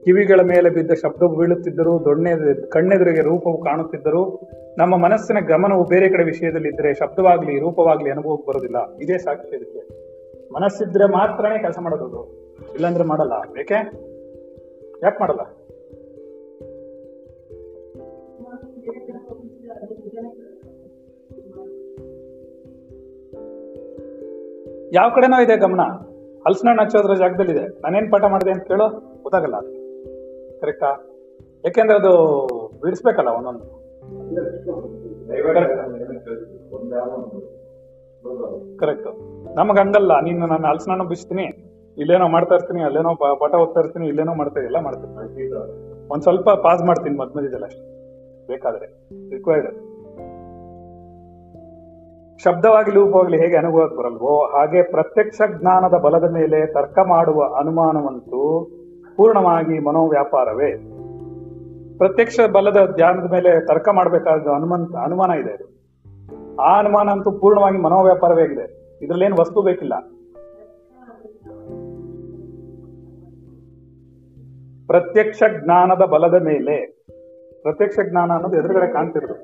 [0.05, 6.69] ಕಿವಿಗಳ ಮೇಲೆ ಬಿದ್ದ ಶಬ್ದವು ಬೀಳುತ್ತಿದ್ದರೂ, ದೊಣ್ಣೆ, ಕಣ್ಣೆದುರಿಗೆ ರೂಪವು ಕಾಣುತ್ತಿದ್ದರೂ, ನಮ್ಮ ಮನಸ್ಸಿನ ಗಮನವು ಬೇರೆ ಕಡೆ ವಿಷಯದಲ್ಲಿ
[6.69, 10.05] ಇದ್ರೆ ಶಬ್ದವಾಗ್ಲಿ, ರೂಪವಾಗ್ಲಿ ಅನುಭವಕ್ಕೆ ಬರೋದಿಲ್ಲ ಇದೇ ಸಾಕ್ಷಿ ಇದಕ್ಕೆ.
[10.53, 13.33] ಮನಸ್ಸಿದ್ರೆ ಮಾತ್ರನೇ ಕೆಲಸ ಮಾಡೋದು ಇಲ್ಲಾಂದ್ರೆ ಮಾಡಲ್ಲ.
[13.53, 13.75] ಬೇಕೆ
[15.03, 15.41] ಯಾಕೆ ಮಾಡಲ್ಲ?
[24.93, 26.14] ಯಾವ ಕಡೆನೋ ಇದೆ ಗಮನ.
[26.47, 27.81] ಹಲ್ಸಣ್ಣ ಹಚ್ಚೋದ್ರ ಜಾಗದಲ್ಲಿದೆ.
[27.81, 28.89] ನಾನೇನ್ ಪಾಠ ಮಾಡಿದೆ ಅಂತ ಕೇಳೋ
[29.23, 29.61] ಗೊತ್ತಾಗಲ್ಲ.
[30.61, 31.11] ಕರೆಕ್ಟಾ?
[31.65, 32.11] ಯಾಕೆಂದ್ರೆ ಅದು
[32.83, 33.85] ಬಿಡಿಸ್ಬೇಕಲ್ಲ ಒಂದೊಂದು.
[38.77, 39.07] ಕರೆಕ್ಟ್.
[39.57, 40.21] ನಮಗ್ ಹಂಗಲ್ಲ.
[40.21, 41.43] ನೀನು ನಾನು ಹಲ್ಸಣ್ಣ ಬಿಸ್ತೀನಿ
[41.99, 45.53] ಇಲ್ಲೇನೋ ಮಾಡ್ತಾ ಇರ್ತೀನಿ, ಅಲ್ಲೇನೋ ಪಾಠ ಓದ್ತಾ ಇರ್ತೀನಿ, ಇಲ್ಲೇನೋ ಮಾಡ್ತಾ ಎಲ್ಲ ಮಾಡ್ತೀನಿ.
[46.09, 47.83] ಒಂದ್ ಸ್ವಲ್ಪ ಪಾಸ್ ಮಾಡ್ತೀನಿ ಮಧ್ಯ ಅಷ್ಟೇ.
[48.47, 48.87] ಬೇಕಾದ್ರೆ.
[49.31, 49.94] ರಿಕ್ವೈರ್ಡ್
[52.43, 58.71] ಶಬ್ದವಾಗಿ ಲೂಪವಾಗಲಿ ಹೇಗೆ ಅನುಭವಕ್ಕೆ ಬರಲ್ವೋ, ಹಾಗೆ ಪ್ರತ್ಯಕ್ಷ ಜ್ಞಾನದ ಬಲದ ಮೇಲೆ ತರ್ಕ ಮಾಡುವ ಅನುಮಾನವಂತೂ
[59.17, 60.77] ಪೂರ್ಣವಾಗಿ ಮನೋವ್ಯಾಪಾರವೇ.
[61.99, 65.75] ಪ್ರತ್ಯಕ್ಷ ಬಲದ ಧ್ಯಾನದ ಮೇಲೆ ತರ್ಕ ಮಾಡಬೇಕಾದ ಅನುಮಾನ ಅನುಮಾನ ಇದೆ ಅದು.
[66.57, 68.99] ಆ ಅನುಮಾನ ಅಂತೂ ಪೂರ್ಣವಾಗಿ ಮನೋವ್ಯಾಪಾರವೇ ಆಗಿದೆ.
[69.03, 69.99] ಇದ್ರಲ್ಲೇನು ವಸ್ತು ಬೇಕಿಲ್ಲ.
[74.87, 77.05] ಪ್ರತ್ಯಕ್ಷ ಜ್ಞಾನದ ಬಲದ ಮೇಲೆ,
[77.63, 79.35] ಪ್ರತ್ಯಕ್ಷ ಜ್ಞಾನ ಅನ್ನೋದು ಎದುರುಗಡೆ ಕಾಣ್ತಿರೋದು.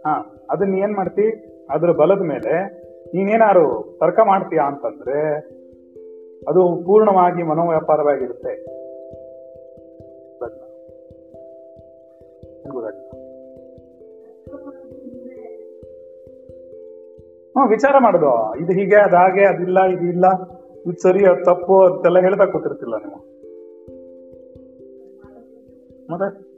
[0.00, 1.49] ಹಾ, ಅದನ್ನ ಏನ್ ಮಾಡ್ತಿ?
[1.70, 2.80] ಅದ್ರ ಬಲದ ಮೇಲೆ
[3.14, 5.36] ನೀನೇನಾರು ತರ್ಕ ಮಾಡ್ತೀಯಾ ಅಂತಂದ್ರೆ
[6.48, 8.80] ಅದು ಪೂರ್ಣವಾಗಿ ಮನೋವ್ಯಾಪಾರವಾಗಿರುತ್ತೆ?
[17.56, 18.58] ಹ್ಮ್, ವಿಚಾರ ಮಾಡುದು.
[18.58, 20.24] ಇದು ಹೀಗೆ ಅದಾಗೆ ಅದಿಲ್ಲ ಇದು ಇಲ್ಲ,
[20.86, 23.30] ಇದು ಸರಿ, ಅದು ತಪ್ಪು ಅಂತೆಲ್ಲ ಹೇಳ್ತಾ ಕೂತಿರ್ತಿಲ್ಲ ನೀವು.
[26.12, 26.49] ಮತ್ತೆ?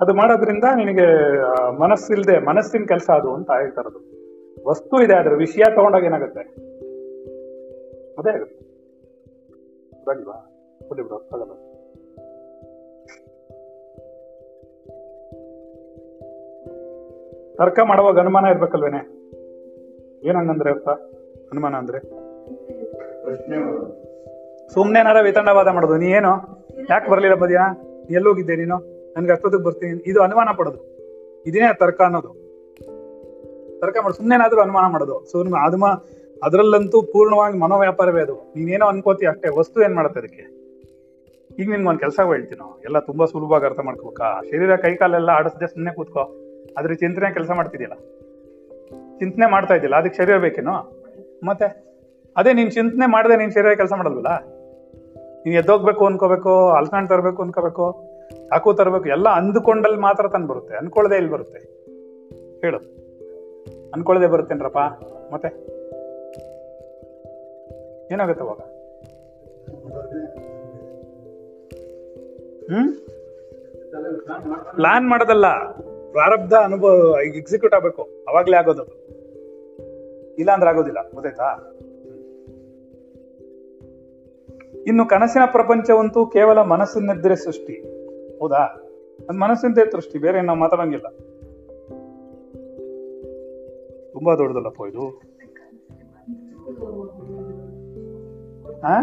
[0.00, 1.06] ಅದು ಮಾಡೋದ್ರಿಂದ ನಿನಗೆ
[1.78, 4.08] ಮನಸ್ಸಿಲ್ದೆ, ಮನಸ್ಸಿನ ಕೆಲಸ ಅದು ಅಂತ ಹೇಳ್ತಾರದು.
[4.68, 6.40] ವಸ್ತು ಇದೆ ಅದ್ರ ವಿಷಯ ತಗೊಂಡಾಗ ಏನಾಗುತ್ತೆ?
[8.18, 8.68] ಅದೇ ಆಗುತ್ತೆ.
[17.56, 19.00] ತರ್ಕ ಮಾಡುವಾಗ ಅನುಮಾನ ಇರ್ಬೇಕಲ್ವೇನೆ?
[20.28, 20.88] ಏನಂಗಂದ್ರೆ ಅರ್ಥ?
[21.52, 21.98] ಅನುಮಾನ ಅಂದ್ರೆ?
[24.68, 26.32] ಸುಮ್ನೆನಾರ ವಿತಂಡವಾದ ಮಾಡೋದು, ನೀ ಏನು?
[26.90, 27.76] ಯಾಕೆ ಬರ್ಲಿಲ್ಲ ಬದಿಯಾ
[28.10, 28.97] ಎಲ್ಲೋಗಿದ್ದೆ ನೀನು?
[29.18, 30.02] ನನ್ಗೆ ಅಷ್ಟೊತ್ತಿಗೆ ಬರ್ತೀನಿ.
[30.06, 30.80] ಇದು ಅನುಮಾನ ಪಡೋದು.
[31.46, 32.28] ಇದೇನೇ ತರ್ಕ ಅನ್ನೋದು.
[33.80, 35.24] ತರ್ಕ ಮಾಡೋದು ಸುಮ್ಮನೆನಾದ್ರೂ ಅನುಮಾನ ಮಾಡೋದು.
[35.24, 35.78] ಸೊ ಅದು
[36.42, 38.52] ಅದರಲ್ಲಂತೂ ಪೂರ್ಣವಾಗಿ ಮನೋವ್ಯಾಪಾರವೇ ಅದು.
[38.56, 40.58] ನೀನೇನೋ ಅನ್ಕೋತಿ ಅಷ್ಟೇ, ವಸ್ತು ಏನ್ ಮಾಡುತ್ತೆ ಅದಕ್ಕೆ?
[41.58, 42.80] ಈಗ ನಿನ್ಗೆ ಒಂದು ಕೆಲಸ ಹೇಳ್ತೀನಿ.
[42.84, 44.42] ಎಲ್ಲ ತುಂಬಾ ಸುಲಭವಾಗಿ ಅರ್ಥ ಮಾಡ್ಕೋಬೇಕಾ?
[44.50, 46.20] ಶರೀರ ಕೈ ಕಾಲೆಲ್ಲ ಆಡಿಸದೆ ಸುಮ್ಮನೆ ಕೂತ್ಕೋ.
[46.78, 47.94] ಅದ್ರ ಚಿಂತನೆ ಕೆಲಸ ಮಾಡ್ತಿದ್ಯಲ್ಲ
[49.18, 51.04] ಚಿಂತನೆ ಮಾಡ್ತಾ ಇದ್ದಿಲ್ಲ, ಅದಕ್ಕೆ ಶರೀರ ಬೇಕೇನೋ?
[51.44, 51.84] ಮತ್ತೆ?
[52.36, 54.28] ಅದೇ ನೀನ್ ಚಿಂತನೆ ಮಾಡದೆ ನೀನ್ ಶರೀರ ಕೆಲಸ ಮಾಡಲ್ವಲ್ಲ?
[55.44, 58.07] ನೀನ್ ಎದ್ದೋಗ್ಬೇಕು ಅನ್ಕೋಬೇಕು ಅಲ್ಸಂಡ್ ತರಬೇಕು ಅನ್ಕೋಬೇಕು.
[58.30, 61.58] ಚಾಕು ತರಬೇಕು, ಎಲ್ಲ ಅಂದುಕೊಂಡಲ್ಲಿ ಮಾತ್ರ ತಂದು ಬರುತ್ತೆ, ಅನ್ಕೊಳ್ಳದೆ ಇಲ್ಲಿ ಬರುತ್ತೆ.
[62.60, 62.78] ಹೇಳು.
[63.94, 64.78] ಅನ್ಕೊಳ್ಳದೆ ಬರುತ್ತೇನ್ರಪ್ಪ,
[65.32, 65.48] ಮತ್ತೆ?
[68.12, 68.58] ಏನಾಗುತ್ತೆ ಅವಾಗ?
[72.72, 72.94] ಹ್ಮ್?
[74.74, 75.46] ಪ್ಲಾನ್ ಮಾಡೋದಲ್ಲ,
[76.10, 78.84] ಪ್ರಾರಬ್ಧ ಅನುಭವ ಎಕ್ಸಿಕ್ಯೂಟ್ ಆಗ್ಬೇಕು, ಅವಾಗ್ಲೇ ಆಗೋದು.
[80.38, 81.74] ಇಲ್ಲ ಅಂದ್ರೆ ಆಗೋದಿಲ್ಲ, ಗೊತ್ತಾಯ್ತಾ?
[84.86, 87.97] ಇನ್ನು ಕನಸಿನ ಪ್ರಪಂಚವಂತೂ ಕೇವಲ ಮನಸ್ಸಿನದ್ದರೆ ಸೃಷ್ಟಿ.
[88.38, 88.84] ಹೌದಾ?
[89.28, 91.06] ಅದು ಮನಸ್ಸಿಂದೇ ದೃಷ್ಟಿ ಬೇರೆ ನಾವು ಮಾತಾಡಂಗಿಲ್ಲ.
[94.12, 95.22] ತುಂಬಾ ದೊಡ್ಡದಲ್ಲಪ್ಪ ಇದು.
[98.80, 99.00] ಆ?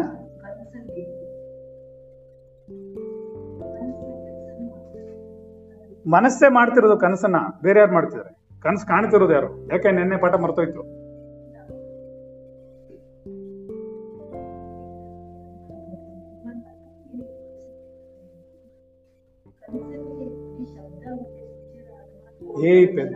[6.07, 8.61] ಮನಸ್ಸೇ ಮಾಡ್ತಿರೋದು ಕನಸನ್ನ, ಬೇರೆ ಯಾರು ಮಾಡ್ತಿದ್ದಾರೆ?
[8.61, 9.67] ಕನಸು ಕಾಣ್ತಿರೋದು ಯಾರು?
[9.71, 10.94] ಯಾಕೆ ನಿನ್ನೆ ಪಾಠ ಮರ್ತೋಯ್ತು?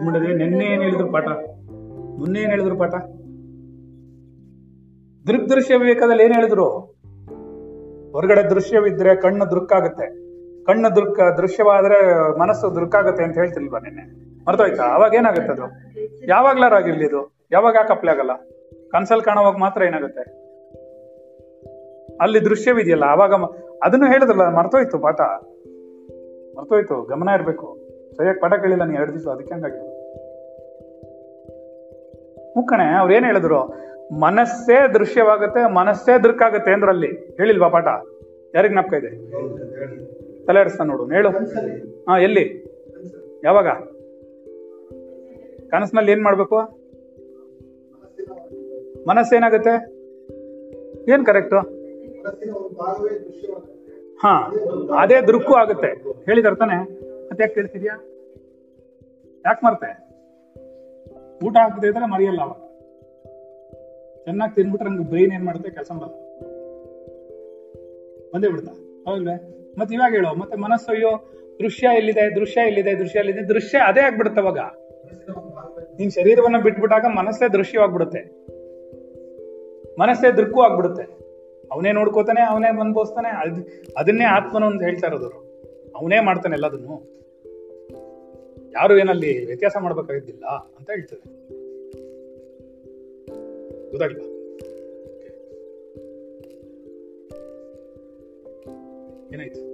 [0.05, 1.25] ಮಾಡಿದ್ರೆ, ನಿನ್ನೆ ಏನ್ ಹೇಳಿದ್ರು ಪಾಠ?
[2.19, 2.93] ಮೊನ್ನೆ ಏನ್ ಹೇಳಿದ್ರು ಪಾಠ?
[5.27, 6.69] ದೃಗ್ದೃಶ್ಯ ವಿವೇಕದಲ್ಲಿ ಏನ್ ಹೇಳಿದ್ರು?
[8.11, 10.29] ಹೊರಗಡೆ ದೃಶ್ಯವಿದ್ರೆ ಕಣ್ಣು ದೃಕ್ಕಾಗುತ್ತೆ.
[10.63, 14.29] ಕಣ್ಣು ದೃಕ್ ದೃಶ್ಯವಾದ್ರೆ ಮನಸ್ಸು ದೃಕ್ಕಾಗುತ್ತೆ ಅಂತ ಹೇಳ್ತಿಲ್ವಾ ನಿನ್ನೆ?
[14.49, 14.83] ಮರ್ತೋಯ್ತಾ?
[14.83, 15.63] ಅವಾಗ ಏನಾಗುತ್ತೆ ಅದು?
[16.27, 17.35] ಯಾವಾಗ್ಲಾರ ಆಗಿರ್ಲಿ ಇದು?
[17.51, 18.35] ಯಾವಾಗ ಯಾಕೆ ಆಗಲ್ಲ?
[18.91, 20.21] ಕನ್ಸಲ್ ಕಾಣುವಾಗ ಮಾತ್ರ ಏನಾಗುತ್ತೆ?
[22.21, 25.21] ಅಲ್ಲಿ ದೃಶ್ಯವಿದೆಯಲ್ಲ, ಅವಾಗ ಮ- ಅದನ್ನು ಹೇಳಿದ್ರಲ್ಲ, ಮರ್ತೋಯ್ತು ಪಾಠ.
[26.57, 27.77] ಮರ್ತೋಯ್ತು, ಗಮನ ಇರಬೇಕು.
[28.17, 29.88] ಸರಿಯಾಗಿ ಪಾಠ ಕೇಳಿಲ್ಲ ನೀ ಎರಡು ದಿವಸ, ಅದಕ್ಕೆ ಹಂಗಾಗಿದೆ.
[32.59, 33.59] ಮುಕ್ಕಣೆ ಅವ್ರು ಏನ್ ಹೇಳಿದ್ರು?
[34.19, 37.11] ಮನಸ್ಸೇ ದೃಶ್ಯವಾಗುತ್ತೆ, ಮನಸ್ಸೇ ದೃಕ್ಕಾಗುತ್ತೆ ಅಂದ್ರಲ್ಲಿ.
[37.37, 37.87] ಹೇಳಿಲ್ವಾ ಪಾಠ?
[38.55, 39.11] ಯಾರಿಗ್ ಜ್ಞಾಪಕ ಇದೆ?
[40.45, 41.29] ತಲೆ ಆಡಿಸ್ತಾನೆ ನೋಡು, ಹೇಳು.
[42.09, 42.45] ಹಾ, ಎಲ್ಲಿ?
[43.43, 43.67] ಯಾವಾಗ?
[45.71, 46.57] ಕನಸಿನಲ್ಲಿ ಏನ್ ಮಾಡ್ಬೇಕು?
[49.07, 49.75] ಮನಸ್ಸೇನಾಗುತ್ತೆ?
[51.13, 51.59] ಏನ್ ಕರೆಕ್ಟು?
[54.23, 54.33] ಹಾ,
[54.99, 55.87] ಅದೇ ದೃಕ್ಕು ಆಗುತ್ತೆ.
[56.25, 56.77] ಹೇಳಿದಾರೆ ತಾನೆ
[57.29, 57.95] ಮತ್ತೆ ಯಾಕೆ ಕೇಳ್ತಿದ್ಯಾ?
[59.45, 60.08] ಯಾಕೆ ಮರ್ತೆ
[61.45, 62.53] ಊಟ ಹಾಕದೇ ಇದ್ರೆ ಮರೆಯಲ್ಲ ಅವ.
[64.23, 65.71] ಚೆನ್ನಾಗಿ ತಿನ್ಬಿಟ್ರೆ ನಂಗೆ ಬ್ರೈನ್ ಏನ್ ಮಾಡುತ್ತೆ?
[65.71, 66.29] ಕೆಲಸ ಮಾಡಲ್ಲ.
[68.33, 68.71] ಬಂದೇ ಬಿಡ್ತಾ.
[69.05, 69.55] ಹೌದಲ್ವೇ?
[69.77, 74.41] ಮತ್ತೆ ಇವಾಗ ಹೇಳೋ, ಮತ್ತೆ ಮನಸ್ಸು ಅಯ್ಯೋ, ದೃಶ್ಯ ಎಲ್ಲಿದೆ ದೃಶ್ಯ ಎಲ್ಲಿದೆ ದೃಶ್ಯ ಎಲ್ಲಿದೆ, ದೃಶ್ಯ ಅದೇ ಆಗ್ಬಿಡುತ್ತೆ
[74.41, 74.57] ಅವಾಗ.
[75.99, 78.19] ನಿನ್ ಶರೀರವನ್ನ ಬಿಟ್ಬಿಟ್ಟಾಗ ಮನಸ್ಸೇ ದೃಶ್ಯವಾಗ್ಬಿಡುತ್ತೆ.
[79.99, 81.03] ಮನಸ್ಸೇ ದೃಕ್ಕು ಆಗ್ಬಿಡುತ್ತೆ.
[81.71, 85.29] ಅವನೇ ನೋಡ್ಕೋತಾನೆ, ಅವನೇ ಅನುಭವಿಸ್ತಾನೆ ಅದ್ ಅದನ್ನೇ ಆತ್ಮನು ಅಂತ ಹೇಳ್ತಾ ಇರೋದು
[85.95, 87.19] ಅವನೇ ಮಾಡ್ತಾನೆ ಎಲ್ಲದನ್ನು.
[88.71, 91.49] ಯಾರು ಏನಲ್ಲಿ ವ್ಯತ್ಯಾಸ ಮಾಡ್ಬೇಕಾಗಿದ್ದಿಲ್ಲ ಅಂತ ಹೇಳ್ತದೆ.
[93.89, 94.21] ಗೊತ್ತಾಗಿಲ್ಲ
[99.33, 99.69] ಏನಾಯ್ತು?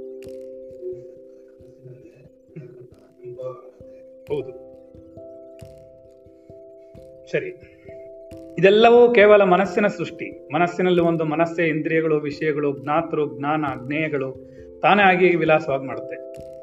[4.33, 4.51] ಹೌದು.
[7.31, 7.49] ಸರಿ.
[8.59, 10.53] ಇದೆಲ್ಲವೂ ಕೇವಲ ಮನಸ್ಸಿನ ಸೃಷ್ಟಿ.
[10.53, 14.49] ಮನಸ್ಸಿನಲ್ಲಿ ಒಂದು ಮನಸ್ಸೇ ಇಂದ್ರಿಯಗಳು, ವಿಷಯಗಳು ಜ್ಞಾತರು ಜ್ಞಾನ, ಜ್ಞೇಯಗಳು
[14.81, 16.54] ತಾನೇ ಆಗಿ ವಿಲಾಸವಾಗಿ ಮಾಡುತ್ತೆ.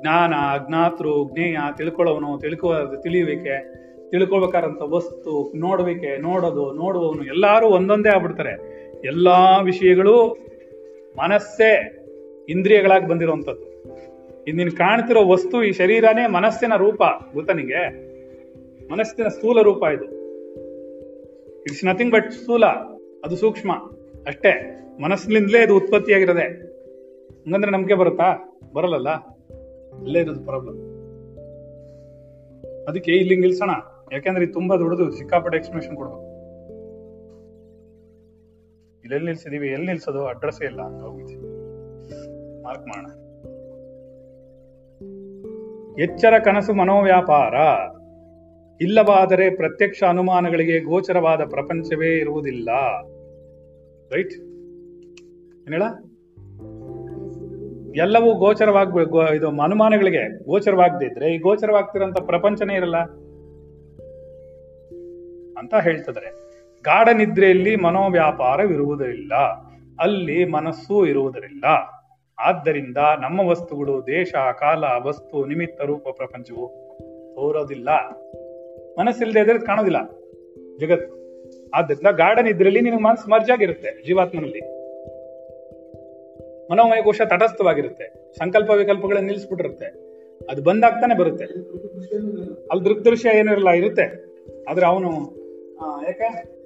[0.00, 8.86] ಜ್ಞಾನ ಅಜ್ಞಾತರು ಜ್ಞೇಯ ತಿಳ್ಕೊಳ್ಳೋನು ತಿಳ್ಕೊ, ತಿಳಿಯುವಿಕೆ, ತಿಳ್ಕೊಳ್ಬೇಕಾದಂಥ ವಸ್ತು, ನೋಡುವಿಕೆ, ನೋಡೋದು, ನೋಡುವವನು ಎಲ್ಲರೂ ಒಂದೊಂದೇ ಆಗ್ಬಿಡ್ತಾರೆ.
[9.04, 9.28] ಎಲ್ಲ
[9.64, 10.46] ವಿಷಯಗಳು
[11.18, 11.92] ಮನಸ್ಸೇ
[12.48, 13.76] ಇಂದ್ರಿಯಗಳಾಗಿ ಬಂದಿರುವಂಥದ್ದು.
[14.48, 17.02] ಇಂದಿನ ಕಾಣ್ತಿರೋ ವಸ್ತು ಈ ಶರೀರನೇ ಮನಸ್ಸಿನ ರೂಪ
[17.34, 18.06] ಗೊತ್ತಾ ನಿಂಗೆ
[18.92, 20.04] ಮನಸ್ಸಿನ ಸ್ಥೂಲ ರೂಪ ಇದು.
[21.62, 22.66] ಇಟ್ಸ್ ನಥಿಂಗ್ ಬಟ್ ಸ್ಥೂಲ,
[23.24, 23.72] ಅದು ಸೂಕ್ಷ್ಮ.
[24.26, 26.76] ಅಷ್ಟೇ, ಮನಸ್ಸಿನಿಂದಲೇ ಇದು ಉತ್ಪತ್ತಿಯಾಗಿರದೆ.
[27.44, 28.58] ಹಂಗಂದ್ರೆ ನಮಗೆ ಬರುತ್ತಾ?
[28.74, 29.35] ಬರಲ್ಲಲ್ಲ?
[30.00, 30.96] ಅಲ್ಲೇ ಇರೋದು ಪ್ರಾಬ್ಲಮ್
[32.88, 33.70] ಅದಕ್ಕೆ ಇಲ್ಲಿ ನಿಲ್ಸೋಣ.
[34.12, 36.36] ಯಾಕೆಂದ್ರೆ ತುಂಬಾ ದೊಡ್ಡದು ಸಿಕ್ಕಾಪಟ್ಟೆ ಎಕ್ಸ್ಪ್ಲನೇಷನ್ ಕೊಡ್ಬೇಕು.
[39.02, 41.42] ಇಲ್ಲೆಲ್ಲಿ ನಿಲ್ಸಿದೀವಿ, ಎಲ್ಲಿ ನಿಲ್ಸೋದು ಅಡ್ರೆಸ್ ಇಲ್ಲ ಅಂತ ಹೋಗಿದ್ವಿ
[42.62, 43.06] ಮಾರ್ಕ್ ಮಾಡೋಣ.
[46.00, 47.54] ಎಚ್ಚರ ಕನಸು ಮನೋವ್ಯಾಪಾರ.
[48.80, 52.68] ಇಲ್ಲವಾದರೆ ಪ್ರತ್ಯಕ್ಷ ಅನುಮಾನಗಳಿಗೆ ಗೋಚರವಾದ ಪ್ರಪಂಚವೇ ಇರುವುದಿಲ್ಲ.
[54.14, 54.34] ರೈಟ್
[55.68, 55.82] ಏನೇಳ
[57.96, 62.96] ಎಲ್ಲವೂ ಗೋಚರವಾಗ್ಬೇಕು ಇದು ಅನುಮಾನಗಳಿಗೆ ಗೋಚರವಾಗದಿದ್ರೆ, ಈ ಗೋಚರವಾಗ್ತಿರೋಂಥ ಪ್ರಪಂಚನೇ ಇರಲ್ಲ.
[65.58, 66.30] ಅಂತ ಹೇಳ್ತಿದ್ದಾರೆ.
[66.82, 69.34] ಗಾಢ ನಿದ್ರೆಯಲ್ಲಿ ಮನೋವ್ಯಾಪಾರವಿರುವುದಿಲ್ಲ.
[70.00, 71.64] ಅಲ್ಲಿ ಮನಸ್ಸು ಇರುವುದರಿಲ್ಲ
[72.38, 76.68] ಆದ್ದರಿಂದ ನಮ್ಮ ವಸ್ತುಗಳು, ದೇಶ, ಕಾಲ, ವಸ್ತು, ನಿಮಿತ್ತ ರೂಪ ಪ್ರಪಂಚವು
[77.34, 77.88] ತೋರೋದಿಲ್ಲ.
[78.98, 80.02] ಮನಸ್ಸಿಲ್ಲದೆ ಇದ್ರೆ ಕಾಣೋದಿಲ್ಲ
[80.78, 81.16] ಜಗತ್ತು.
[81.70, 84.75] ಆದ್ದರಿಂದ ಗಾರ್ಡನ್ ಇದ್ರಲ್ಲಿ ನಿನಗೆ ಮನಸ್ಸು ಮರ್ಜಾಗಿರುತ್ತೆ ಜೀವಾತ್ಮನಲ್ಲಿ.
[86.70, 88.34] ಮನೋಮಯ ಕೋಶ ತಟಸ್ಥವಾಗಿರುತ್ತೆ.
[88.38, 90.06] ಸಂಕಲ್ಪ ವಿಕಲ್ಪಗಳನ್ನ ನಿಲ್ಲಿಸ್ಬಿಟ್ಟಿರುತ್ತೆ.
[90.50, 91.44] ಅದು ಬಂದಾಗ್ತಾನೆ ಬರುತ್ತೆ.
[92.70, 94.26] ಅಲ್ಲಿ ದೃಗ್ದೃಶ್ಯ ಏನಿರಲ್ಲ, ಇರುತ್ತೆ.
[94.68, 95.08] ಆದ್ರೆ ಅವನು
[96.06, 96.56] ಯಾಕೆ?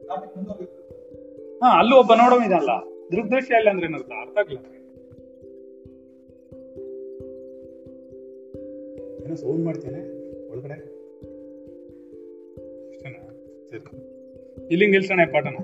[1.59, 2.71] ಹಾ, ಅಲ್ಲೂ ಒಬ್ಬ ನೋಡೋ ಇದಲ್ಲ.
[3.13, 4.11] ದೃಗ್ದೃಶ್ಯ ಇಲ್ಲ ಅಂದ್ರೆ ಏನರ್ಥ?
[4.21, 4.65] ಅರ್ಥ ಆಗ್ಲಿಲ್ಲ.
[9.25, 10.01] ಏನೋ ಸೌಂಡ್ ಮಾಡ್ತೇನೆ
[10.51, 10.75] ಒಳಗಡೆ?
[12.89, 13.29] ಅಷ್ಟೇನಾ?
[13.71, 14.11] ಸರಿ.
[14.71, 15.57] ಇಲ್ಲಿ ನಿಲ್ಸೋಣ ಪಾಠನ.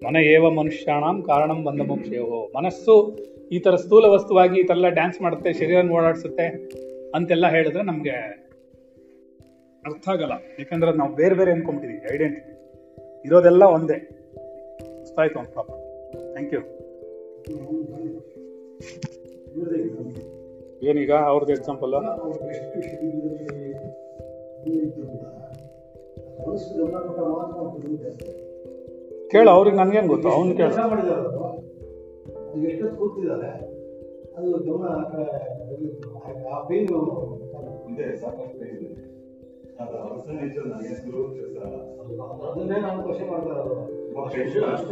[0.06, 3.18] ಮನ ಏವ ಮನುಷ್ಯಾಣಂ ಕಾರಣಂ ಬಂದ ಮೋಕ್ಷಯೋ ಮನಸ್ಸು
[3.52, 6.72] ಈ ತರ ಸ್ಥೂಲ ವಸ್ತುವಾಗಿ ಈ ಎಲ್ಲ ಡ್ಯಾನ್ಸ್ ಮಾಡುತ್ತೆ ಶರೀರ ಓಡಾಡಿಸುತ್ತೆ
[7.16, 8.16] ಅಂತೆಲ್ಲ ಹೇಳಿದ್ರೆ ನಮ್ಗೆ
[9.86, 10.34] ಅರ್ಥ ಆಗಲ್ಲ.
[10.60, 12.52] ಯಾಕಂದ್ರೆ ನಾವು ಬೇರೆ ಬೇರೆ ಅನ್ಕೊಂಡ್ಬಿಟ್ಟಿದೀವಿ ಐಡೆಂಟಿಟಿ
[13.26, 13.98] ಇರೋದೆಲ್ಲ ಒಂದೇ.
[15.18, 15.70] ಆಯ್ತು ಒಂದು ಪಾಪ.
[16.32, 16.62] ಥ್ಯಾಂಕ್ ಯು
[20.84, 21.94] ಏನೀಗ ಅವ್ರದ್ದು ಎಕ್ಸಾಂಪಲ್
[29.32, 30.30] ಕೇಳು ಅವ್ರಿಗೆ ನನ್ಗೇನ್ ಗೊತ್ತು?
[30.30, 30.66] ಅವನು ಕೇಳ.
[30.66, 31.54] ಅದು
[37.94, 38.06] ಇದೆ
[42.46, 43.76] ಅದನ್ನೇ ನಾನು ಕ್ವಶನ್ ಮಾಡ್ತಾ ಇರೋದು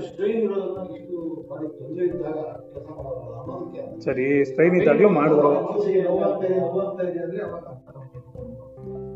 [0.07, 1.17] ಸ್ಟ್ರೈನ್ ಇರೋದನ್ನ ಇಷ್ಟು
[1.49, 7.19] ಬಾರಿ ತೊಂದರೆ ಇದ್ದಾಗ ಕೆಲಸ ಮಾಡೋದು ಅನ್ನೋದಕ್ಕೆ ಸರಿ ಸ್ಟ್ರೈನ್ ಇದ್ದಾಗ್ಲೂ ಮಾಡಿದ್ರು ಮನಸ್ಸಿಗೆ ನೋವಾಗ್ತಾ ಇದೆ ನೋವಾಗ್ತಾ ಇದೆ
[7.25, 8.63] ಅಂದ್ರೆ ಅವಾಗ ಅರ್ಥ ಮಾಡ್ಕೊಂಡು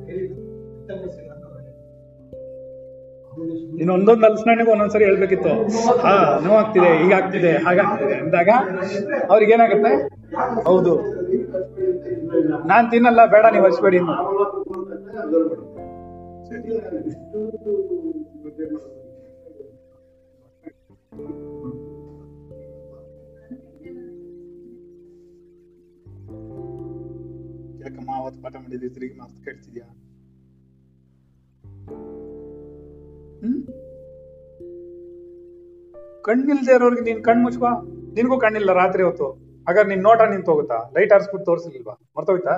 [0.09, 1.59] ಹೇಳಿದ್ದು ವ್ಯಕ್ತಪಡಿಸಿಲ್ಲ ಅಂತಂದ್ರೆ
[3.33, 5.51] ಅದನ್ನು ಸುಮ್ನೆ ಇನ್ನು ಒಂದೊಂದು ಅಲ್ಸ್ನಾಣಿಗೂ ಒಂದೊಂದ್ಸರಿ ಹೇಳ್ಬೇಕಿತ್ತು.
[6.05, 6.13] ಹಾ
[6.45, 8.49] ನೋವಾಗ್ತಿದೆ ಹೀಗಾಗ್ತಿದೆ ಹಾಗಾಗ್ತಿದೆ ಅಂದಾಗ
[9.31, 9.91] ಅವ್ರಿಗೆ ಏನಾಗುತ್ತೆ?
[10.67, 10.93] ಹೌದು.
[12.69, 14.15] ನಾನ್ ತಿನ್ನಲ್ಲ ಬೇಡ ನೀವು ಹಚ್ಬೇಡಿ ಇನ್ನು.
[27.81, 29.87] ಯಾಕಮ್ಮ ಅವತ್ತು ಪಾಠ ಮಾಡಿದ್ವಿ ತಿರುಗಿ ಮಾತು ಕೇಳ್ತಿದ್ಯಾ
[33.41, 33.61] ಹ್ಮ್
[36.25, 37.71] ಕಣ್ಣಿಲ್ದೇ ಇರೋರ್ಗೆ ನೀನ್ ಕಣ್ ಮುಚ್ಕೋ
[38.13, 39.27] ನಿನ್ಗೂ ಕಣ್ಣಿಲ್ಲ ರಾತ್ರಿ ಹೊತ್ತು
[39.67, 42.55] ಹಾಗಾದ್ರೆ ನಿನ್ ನೋಟ ನಿಂತ ಹೋಗುತ್ತಾ ಲೈಟ್ ಆರಿಸ್ಬಿಟ್ಟು ತೋರಿಸಲಿಲ್ವಾ ಮರ್ತೋಯ್ತಾ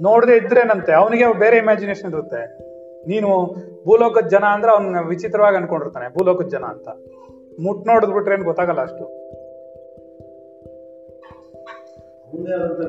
[0.00, 2.68] ನೋಡದೆ ಇದ್ರೇನಂತೆ ಅವನಿಗೆ ಬೇರೆ ಇಮ್ಯಾಜಿನೇಷನ್ ಇರುತ್ತೆ.
[3.08, 6.88] ನೀನು ಭೂಲೋಕದ ಜನ ಅಂದ್ರೆ ಅವ್ನ ವಿಚಿತ್ರವಾಗಿ ಅನ್ಕೊಂಡಿರ್ತಾನೆ ಭೂಲೋಕದ ಜನ ಅಂತ.
[7.60, 9.28] ಮುಟ್ ನೋಡಿದ್ಬಿಟ್ರೆ ಏನ್ ಗೊತ್ತಾಗಲ್ಲ ಅಷ್ಟು.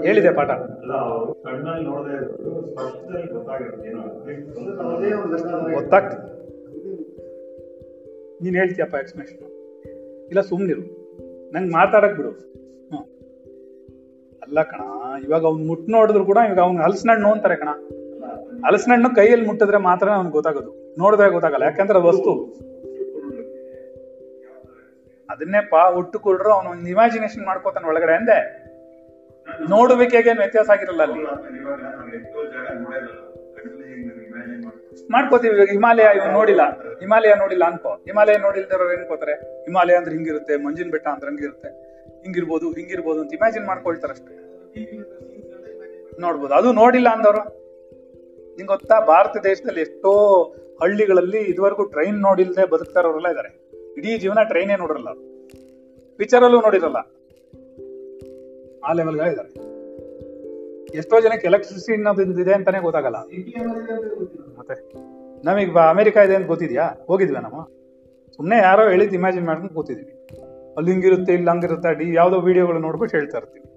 [0.03, 0.49] ಹೇಳಿದೆ ಪಾಠ.
[0.49, 6.39] ಅಲ್ಲ ಅವರು ಕಣ್ಣಲ್ಲಿ ನೋಡದೆ ಇರೋದು ಸ್ಪಷ್ಟದಲ್ಲಿ ಗೊತ್ತಾಗಿರುತ್ತೆ ಏನೋ ಅದೇ ಒಂದು ಲೆಕ್ಕ ಗೊತ್ತಾಗ್ತದೆ
[8.43, 9.39] ನೀನ್ ಹೇಳ್ತೀಯಪ್ಪ ಎಕ್ಸ್ಪ್ಲೇಷನ್
[10.27, 10.81] ಇಲ್ಲ ಸುಮ್ನಿರು.
[11.53, 12.29] ನಂಗೆ ಮಾತಾಡಕ್ ಬಿಡು.
[12.29, 13.05] ಹ್ಮ್.
[14.41, 14.98] ಅಲ್ಲ ಕಣ.
[15.27, 17.69] ಇವಾಗ ಅವ್ನ್ ಮುಟ್ ನೋಡಿದ್ರು ಕೂಡ ಇವಾಗ ಅವ್ನ್ ಹಲಸಿನಣ್ಣು ಅಂತಾರೆ ಕಣ.
[18.67, 20.95] ಹಲಸಿನಣ್ಣು ಕೈಯಲ್ಲಿ ಮುಟ್ಟಿದ್ರೆ ಮಾತ್ರ ಅವ್ನಿಗೆ ಗೊತ್ತಾಗೋದು.
[20.99, 22.31] ನೋಡಿದ್ರೆ ಗೊತ್ತಾಗಲ್ಲ, ಯಾಕಂದ್ರೆ ವಸ್ತು.
[25.29, 28.69] ಅದನ್ನೇ ಪಾ ಹುಟ್ಟು ಕೊಡ್ರು ಅವನು ಇಮ್ಯಾಜಿನೇಷನ್ ಮಾಡ್ಕೋತಾನೆ ಒಳಗಡೆ ಅಂದೆ.
[29.69, 31.21] ನೋಡುವಿಕೆಗೆ ಏನ್ ವ್ಯತ್ಯಾಸ ಆಗಿರಲ್ಲ ಅಲ್ಲಿ.
[35.11, 36.63] ಮಾಡ್ಕೋತೀವಿ ಇವಾಗ ಹಿಮಾಲಯ ಇವ್ ನೋಡಿಲ್ಲ.
[36.99, 37.89] ಹಿಮಾಲಯ ನೋಡಿಲ್ಲ ಅನ್ಕೋ.
[37.89, 41.69] ಹಿಮಾಲಯ ನೋಡಿಲ್ದಿರೋರು ಏನ್ಕೋತಾರೆ ಹಿಮಾಲಯ ಅಂದ್ರೆ ಹಿಂಗಿರುತ್ತೆ, ಮಂಜಿನ ಬೆಟ್ಟ ಅಂದ್ರೆ ಹಂಗಿರುತ್ತೆ.
[42.23, 44.48] ಹಿಂಗಿರ್ಬೋದು ಹಿಂಗಿರ್ಬೋದು ಅಂತ ಇಮ್ಯಾಜಿನ್ ಮಾಡ್ಕೊಳ್ತಾರೆ ಅಷ್ಟೇ
[46.19, 46.53] ನೋಡ್ಬೋದು.
[46.53, 47.59] ಅದು ನೋಡಿಲ್ಲ ಅಂದವರು.
[48.47, 49.05] ನಿಂಗೆ ಗೊತ್ತಾ?
[49.05, 50.43] ಭಾರತ ದೇಶದಲ್ಲಿ ಎಷ್ಟೋ
[50.81, 55.07] ಹಳ್ಳಿಗಳಲ್ಲಿ ಇದುವರೆಗೂ ಟ್ರೈನ್ ನೋಡಿಲ್ದೆ ಬದುಕ್ತಾರವರೆಲ್ಲ ಇದ್ದಾರೆ ಇಡೀ ಜೀವನ ಟ್ರೈನೇ ನೋಡಿರಲ್ಲ
[56.17, 56.95] ಪಿಕ್ಚರ್ ಅಲ್ಲೂ ನೋಡಿರಲ್ಲ.
[58.83, 59.69] ಆ ಲೆವೆಲ್ಗ ಇದಾರೆ.
[60.97, 63.15] ಎಷ್ಟೋ ಜನಕ್ಕೆ ಎಲೆಕ್ಟ್ರಿಸಿಟಿ ಅನ್ನೋದು ಇದೆ ಅಂತಾನೆ ಗೊತ್ತಾಗಲ್ಲ.
[64.59, 64.91] ಮತ್ತೆ?
[65.45, 66.83] ನಮಗ್ ಅಮೆರಿಕ ಇದೆ ಅಂತ ಗೊತ್ತಿದ್ಯಾ?
[67.07, 67.79] ಹೋಗಿದ್ವಿ ನಾವು.
[68.35, 70.27] ಸುಮ್ಮನೆ ಯಾರೋ ಹೇಳಿದ್ ಇಮ್ಯಾಜಿನ್ ಮಾಡ್ಕೊಂಡು ಕೂತಿದ್ವಿ.
[70.77, 73.68] ಅಲ್ಲಿ ಹಿಂಗಿರುತ್ತೆ, ಇಲ್ಲಿ ಹಂಗಿರುತ್ತೆ, ಡಿ ಯಾವುದೋ ವಿಡಿಯೋಗಳು ನೋಡ್ಬಿಟ್ಟು ಹೇಳ್ತಾ ಇರ್ತೀವಿ.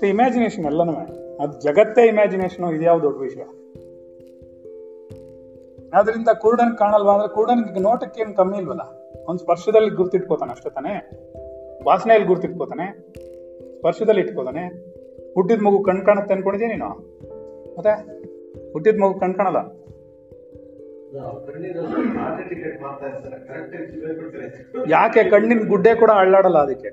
[0.00, 0.92] ಸೊ ಇಮ್ಯಾಜಿನೇಷನ್ ಎಲ್ಲನೂ
[1.40, 3.42] ಅದು ಜಗತ್ತೇ ಇಮ್ಯಾಜಿನೇಷನ್ ಇದ್ಯಾವ ದೊಡ್ಡ ವಿಷಯ?
[5.94, 8.80] ಆದ್ರಿಂದ ಕುರುಡನ್ ಕಾಣಲ್ವಾ ಅಂದ್ರೆ ಕುರುಡನ್ಗೆ ನೋಟಕ್ಕೆ ಏನು ಕಮ್ಮಿ ಇಲ್ವಲ್ಲ?
[9.28, 11.10] ಒಂದು ಸ್ಪರ್ಶದಲ್ಲಿ ಗುರ್ತಿಟ್ಕೋತಾನೆ ಅಷ್ಟೇ ತಾನೆ?
[11.84, 13.12] ವಾಸನೆಯಲ್ಲಿ ಗುರ್ತಿಟ್ಕೋತಾನೆ?
[13.78, 14.64] ಸ್ಪರ್ಶದಲ್ಲಿ ಇಟ್ಕೋತಾನೆ?
[15.34, 16.88] ಹುಟ್ಟಿದ ಮಗು ಕಣ್ ಕಾಣುತ್ತೆ ಅನ್ಕೊಂಡಿದ್ದೀನಿ ನೀನು?
[17.78, 17.92] ಮತ್ತೆ
[18.72, 19.56] ಹುಟ್ಟಿದ ಮಗು ಕಣ್ ಕಾಣಲ್ಲ?
[24.88, 26.88] ಯಾಕೆ ಕಣ್ಣಿನ ಗುಡ್ಡೆ ಕೂಡ ಅಳ್ಳಾಡಲ್ಲ ಅದಕ್ಕೆ?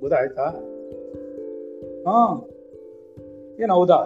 [0.00, 0.70] ಗೊತ್ತಾಯ್ತಾ?
[2.06, 2.48] ಹಾ.
[3.60, 3.98] ಏನ್ ಹೌದಾ?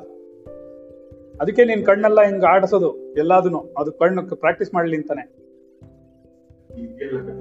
[1.40, 5.38] ಅದಕ್ಕೆ ನೀನ್ ಕಣ್ಣೆಲ್ಲ ಹಿಂಗ ಆಡಿಸೋದು ಎಲ್ಲಾದನು ಅದು ಕಣ್ಣು ಪ್ರಾಕ್ಟೀಸ್ ಮಾಡ್ಲಿ ಅಂತಾನೆ.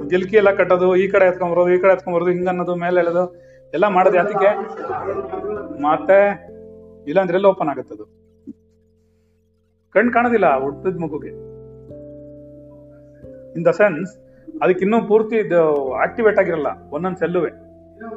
[0.08, 3.36] ಗಿಲ್ಕಿ ಎಲ್ಲ ಕಟ್ಟೋದು, ಈ ಕಡೆ ಎತ್ಕೊಂಬರೋದು ಈ ಕಡೆ ಎತ್ಕೊಂಬರೋದು ಹಿಂಗ ಅನ್ನೋದು, ಮೇಲೆ ಎಳೆದು,
[3.74, 4.52] ಎಲ್ಲ ಮಾಡೋದು ಅದಕ್ಕೆ.
[5.82, 6.20] ಮತ್ತೆ,
[7.08, 8.06] ಇಲ್ಲಾಂದ್ರೆ ಎಲ್ಲ ಓಪನ್ ಆಗುತ್ತದು
[9.94, 11.30] ಕಣ್ ಕಾಣೋದಿಲ್ಲ ಹುಟ್ಟಿದ ಮಗುಗೆ.
[13.54, 14.18] ಇನ್ ದ ಸೆನ್ಸ್
[14.62, 15.56] ಅದಕ್ಕೆ ಇನ್ನೂ ಪೂರ್ತಿ
[15.94, 17.52] ಆಕ್ಟಿವೇಟ್ ಆಗಿರಲ್ಲ, ಒಂದೊಂದ್ ಸೆಲ್ಲುವೆ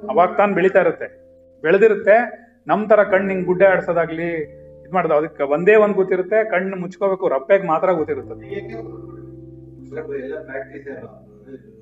[0.09, 1.20] ಅವಾಗ ತಾನು ಬೆಳಿತಾ ಇರುತ್ತೆ.
[1.65, 2.17] ಬೆಳೆದಿರುತ್ತೆ.
[2.71, 4.31] ನಮ್ ತರ ಕಣ್ಣು ಹಿಂಗ್ ಗುಡ್ಡೆ ಆಡ್ಸೋದಾಗ್ಲಿ
[4.83, 6.39] ಇದ್ ಮಾಡ್ದ, ಅದಕ್ಕೆ ಒಂದೇ ಒಂದ್ ಗೊತ್ತಿರುತ್ತೆ.
[6.53, 8.35] ಕಣ್ಣು ಮುಚ್ಕೋಬೇಕು, ರಪ್ಪೆಗೆ ಮಾತ್ರ ಗೊತ್ತಿರುತ್ತೆ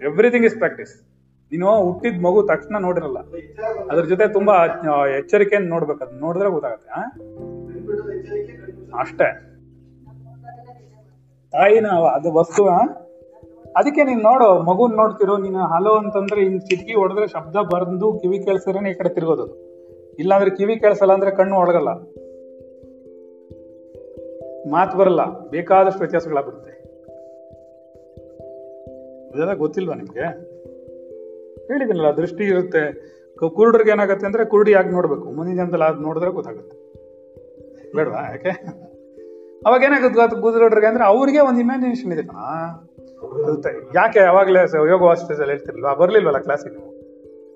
[0.08, 0.94] ಎವ್ರಿಥಿಂಗ್ ಇಸ್ ಪ್ರಾಕ್ಟೀಸ್
[1.52, 3.18] ನೀನು ಹುಟ್ಟಿದ ಮಗು ತಕ್ಷಣ ನೋಡಿರಲ್ಲ.
[3.90, 4.54] ಅದ್ರ ಜೊತೆ ತುಂಬಾ
[5.18, 6.90] ಎಚ್ಚರಿಕೆಯನ್ನು ನೋಡ್ಬೇಕು ಅದ್ ನೋಡಿದ್ರೆ ಗೊತ್ತಾಗತ್ತೆ
[9.02, 9.28] ಅಷ್ಟೇ.
[11.52, 12.64] ತಾಯಿನ ಅದು ವಸ್ತು
[13.78, 18.90] ಅದಕ್ಕೆ ನೀನ್ ನೋಡು, ಮಗುನ್ ನೋಡ್ತಿರೋ, ನೀನು ಹಲೋ ಅಂತಂದ್ರೆ ಹಿಂಗ್ ಚಿಟ್ಕಿ ಹೊಡೆದ್ರೆ ಶಬ್ದ ಬರೆದು ಕಿವಿ ಕೇಳಿಸಿದ್ರೆ
[18.90, 19.46] ಈ ಕಡೆ ತಿರ್ಗೋದು.
[20.18, 21.88] ಇಲ್ಲಾಂದ್ರೆ ಕಿವಿ ಕೇಳಿಸಲ್ಲ ಅಂದ್ರೆ ಕಣ್ಣು ಒಳಗಲ್ಲ.
[24.70, 26.72] ಮಾತು ಬರಲ್ಲ, ಬೇಕಾದಷ್ಟು ವ್ಯತ್ಯಾಸಗಳಾಗ್ಬಿಡುತ್ತೆ.
[29.28, 30.20] ಇದೆಲ್ಲ ಗೊತ್ತಿಲ್ವಾ ನಿಮ್ಗೆ?
[31.66, 32.82] ಹೇಳಿದಿನಲ್ಲ, ದೃಷ್ಟಿ ಇರುತ್ತೆ.
[33.54, 35.22] ಕುರುಡ್ರಿಗೆ ಏನಾಗುತ್ತೆ ಅಂದ್ರೆ ಕುರುಡಿ ಆಗಿ ನೋಡ್ಬೇಕು?
[35.22, 36.76] ಮುಂದಿನ ಜನದಲ್ಲಿ ಅದು ನೋಡಿದ್ರೆ ಗೊತ್ತಾಗುತ್ತೆ.
[37.96, 38.50] ಬೇಡವಾ ಯಾಕೆ?
[39.66, 42.26] ಅವಾಗ ಏನಾಗುತ್ತೆ ಗೊತ್ತ ಕುರುಡರಿಗೆ ಅಂದ್ರೆ ಅವ್ರಿಗೆ ಒಂದು ಇಮ್ಯಾಜಿನೇಷನ್ ಇದೆ.
[43.94, 45.94] ಯಾಕೆ ಯಾವಾಗಲೇ ಯೋಗ ವಾಸ್ತುದಲ್ಲಿ ಹೇಳ್ತಿರ್ಲಿಲ್ವಾ?
[45.94, 46.90] ಬರ್ಲಿಲ್ವಲ್ಲ ಕ್ಲಾಸಿಗೆ ನೀವು?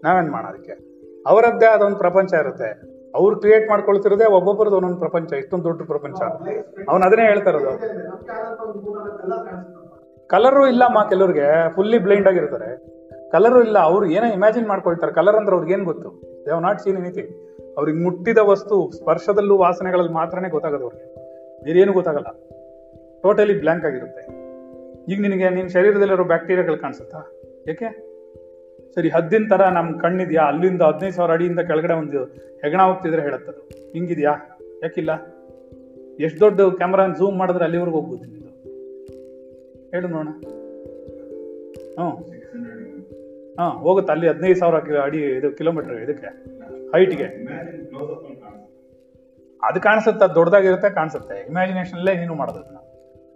[0.05, 0.92] ನಾವೇನ್ ಮಾಡೋಣ ಅದಕ್ಕೆ
[1.27, 2.93] ಅವರದ್ದೇ ಅದೊಂದು ಪ್ರಪಂಚ ಇರುತ್ತೆ.
[3.15, 6.23] ಅವ್ರು ಕ್ರಿಯೇಟ್ ಮಾಡ್ಕೊಳ್ತಿರೋದೇ ಒಬ್ಬೊಬ್ಬರದ್ದು ಒಂದೊಂದು ಪ್ರಪಂಚ, ಇಷ್ಟೊಂದು ದೊಡ್ಡ ಪ್ರಪಂಚ.
[6.89, 7.93] ಅವ್ನು ಅದನ್ನೇ ಹೇಳ್ತಾ ಇರೋದು.
[10.29, 12.93] ಕಲರು ಇಲ್ಲಮ್ಮ ಕೆಲವ್ರಿಗೆ ಫುಲ್ಲಿ ಬ್ಲೈಂಡ್ ಆಗಿರ್ತಾರೆ.
[13.31, 16.23] ಕಲರು ಇಲ್ಲ, ಅವ್ರು ಏನೋ ಇಮ್ಯಾಜಿನ್ ಮಾಡ್ಕೊಳ್ತಾರೆ ಕಲರ್ ಅಂದ್ರೆ ಅವ್ರಿಗೆ ಏನ್ ಗೊತ್ತು?
[16.47, 17.31] ದೇವ್ ನಾಟ್ ಸೀನ್ ಎನಿಥಿಂಗ್
[17.77, 21.15] ಅವ್ರಿಗೆ ಮುಟ್ಟಿದ ವಸ್ತು, ಸ್ಪರ್ಶದಲ್ಲೂ ವಾಸನೆಗಳಲ್ಲಿ ಮಾತ್ರನೇ ಗೊತ್ತಾಗೋದು ಅವ್ರಿಗೆ.
[21.65, 22.27] ಬೇರೇನು ಗೊತ್ತಾಗಲ್ಲ.
[23.23, 24.43] ಟೋಟಲಿ ಬ್ಲ್ಯಾಂಕ್ ಆಗಿರುತ್ತೆ.
[25.13, 27.19] ಈಗ ನಿನಗೆ ನಿನ್ನ ಶರೀರದಲ್ಲಿರೋ ಬ್ಯಾಕ್ಟೀರಿಯಾಗಳು ಕಾಣಿಸುತ್ತಾ?
[27.69, 28.12] ಯಾಕೆ
[28.95, 30.43] ಸರಿ, ಹದ್ದಿನ ತರ ನಮ್ಮ ಕಣ್ಣಿದ್ಯಾ?
[30.43, 32.25] ಅಲ್ಲಿಂದ ಹದಿನೈದು ಸಾವಿರ ಅಡಿಯಿಂದ ಕೆಳಗಡೆ ಒಂದು
[32.63, 33.61] ಹೆಗಣ ಹೋಗ್ತಿದ್ರೆ ಹೇಳುತ್ತದು
[33.93, 34.59] ಹಿಂಗಿದ್ಯಾ?
[34.83, 35.11] ಯಾಕಿಲ್ಲ?
[36.21, 38.53] ಎಷ್ಟು ದೊಡ್ಡ ಕ್ಯಾಮ್ರಾ ಝೂಮ್ ಮಾಡಿದ್ರೆ ಅಲ್ಲಿವರೆಗೂ ಹೋಗ್ಬೋದು ನಿಮ್ಮದು
[39.91, 40.29] ಹೇಳು ನೋಡೋಣ.
[41.99, 42.11] ಹ್ಞೂ.
[43.59, 44.13] ಹಾಂ ಹೋಗುತ್ತೆ.
[44.13, 46.27] ಅಲ್ಲಿ ಹದಿನೈದು ಸಾವಿರ ಅಡಿ, ಇದು ಕಿಲೋಮೀಟರ್ ಇದಕ್ಕೆ
[46.93, 47.25] ಹೈಟ್ಗೆ
[49.63, 51.47] ಅದು ಕಾಣಿಸುತ್ತೆ, ಅದು ದೊಡ್ಡದಾಗಿರುತ್ತೆ, ಕಾಣಿಸುತ್ತೆ.
[51.47, 52.77] ಇಮ್ಯಾಜಿನೇಷನ್ ಅಲ್ಲೇ ನೀನು ಮಾಡೋದನ್ನ.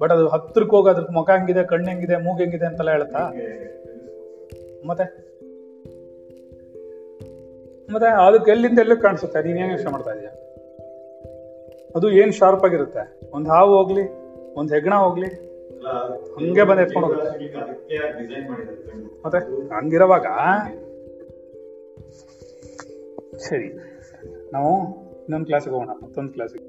[0.03, 3.19] ಬಟ್ ಅದು ಹತ್ತಿರಕ್ಕೆ ಹೋಗಿ ಅದ್ರ ಮುಖ ಹೆಂಗಿದೆ, ಕಣ್ಣು ಹೆಂಗಿದೆ, ಮೂಗು ಹೆಂಗಿದೆ ಅಂತೆಲ್ಲ ಹೇಳುತ್ತಾ?
[4.87, 5.27] ಮತ್ತೆ?
[7.95, 9.39] ಮತ್ತೆ ಅದಕ್ಕೆ ಎಲ್ಲಿಂದ ಎಲ್ಲೂ ಕಾಣಿಸುತ್ತೆ?
[9.47, 10.31] ನೀನ್ ಏನ್ ಯೋಚನೆ ಮಾಡ್ತಾ ಇದೀಯ?
[11.97, 13.05] ಅದು ಏನು ಶಾರ್ಪ್ ಆಗಿರುತ್ತೆ?
[13.35, 14.05] ಒಂದು ಹಾವು ಹೋಗ್ಲಿ,
[14.61, 15.29] ಒಂದು ಹೆಗ್ಣ ಹೋಗ್ಲಿ,
[16.37, 17.31] ಹಂಗೆ ಬಂದ್ ಎತ್ಕೊಂಡು ಹೋಗುತ್ತೆ.
[19.25, 19.39] ಮತ್ತೆ
[19.75, 20.27] ಹಂಗಿರುವಾಗ?
[23.49, 23.69] ಸರಿ,
[24.53, 24.73] ನಾವು
[25.23, 26.69] ಇನ್ನೊಂದು ಕ್ಲಾಸಿಗೆ ಹೋಗೋಣ, ಮತ್ತೊಂದು ಕ್ಲಾಸಿಗೆ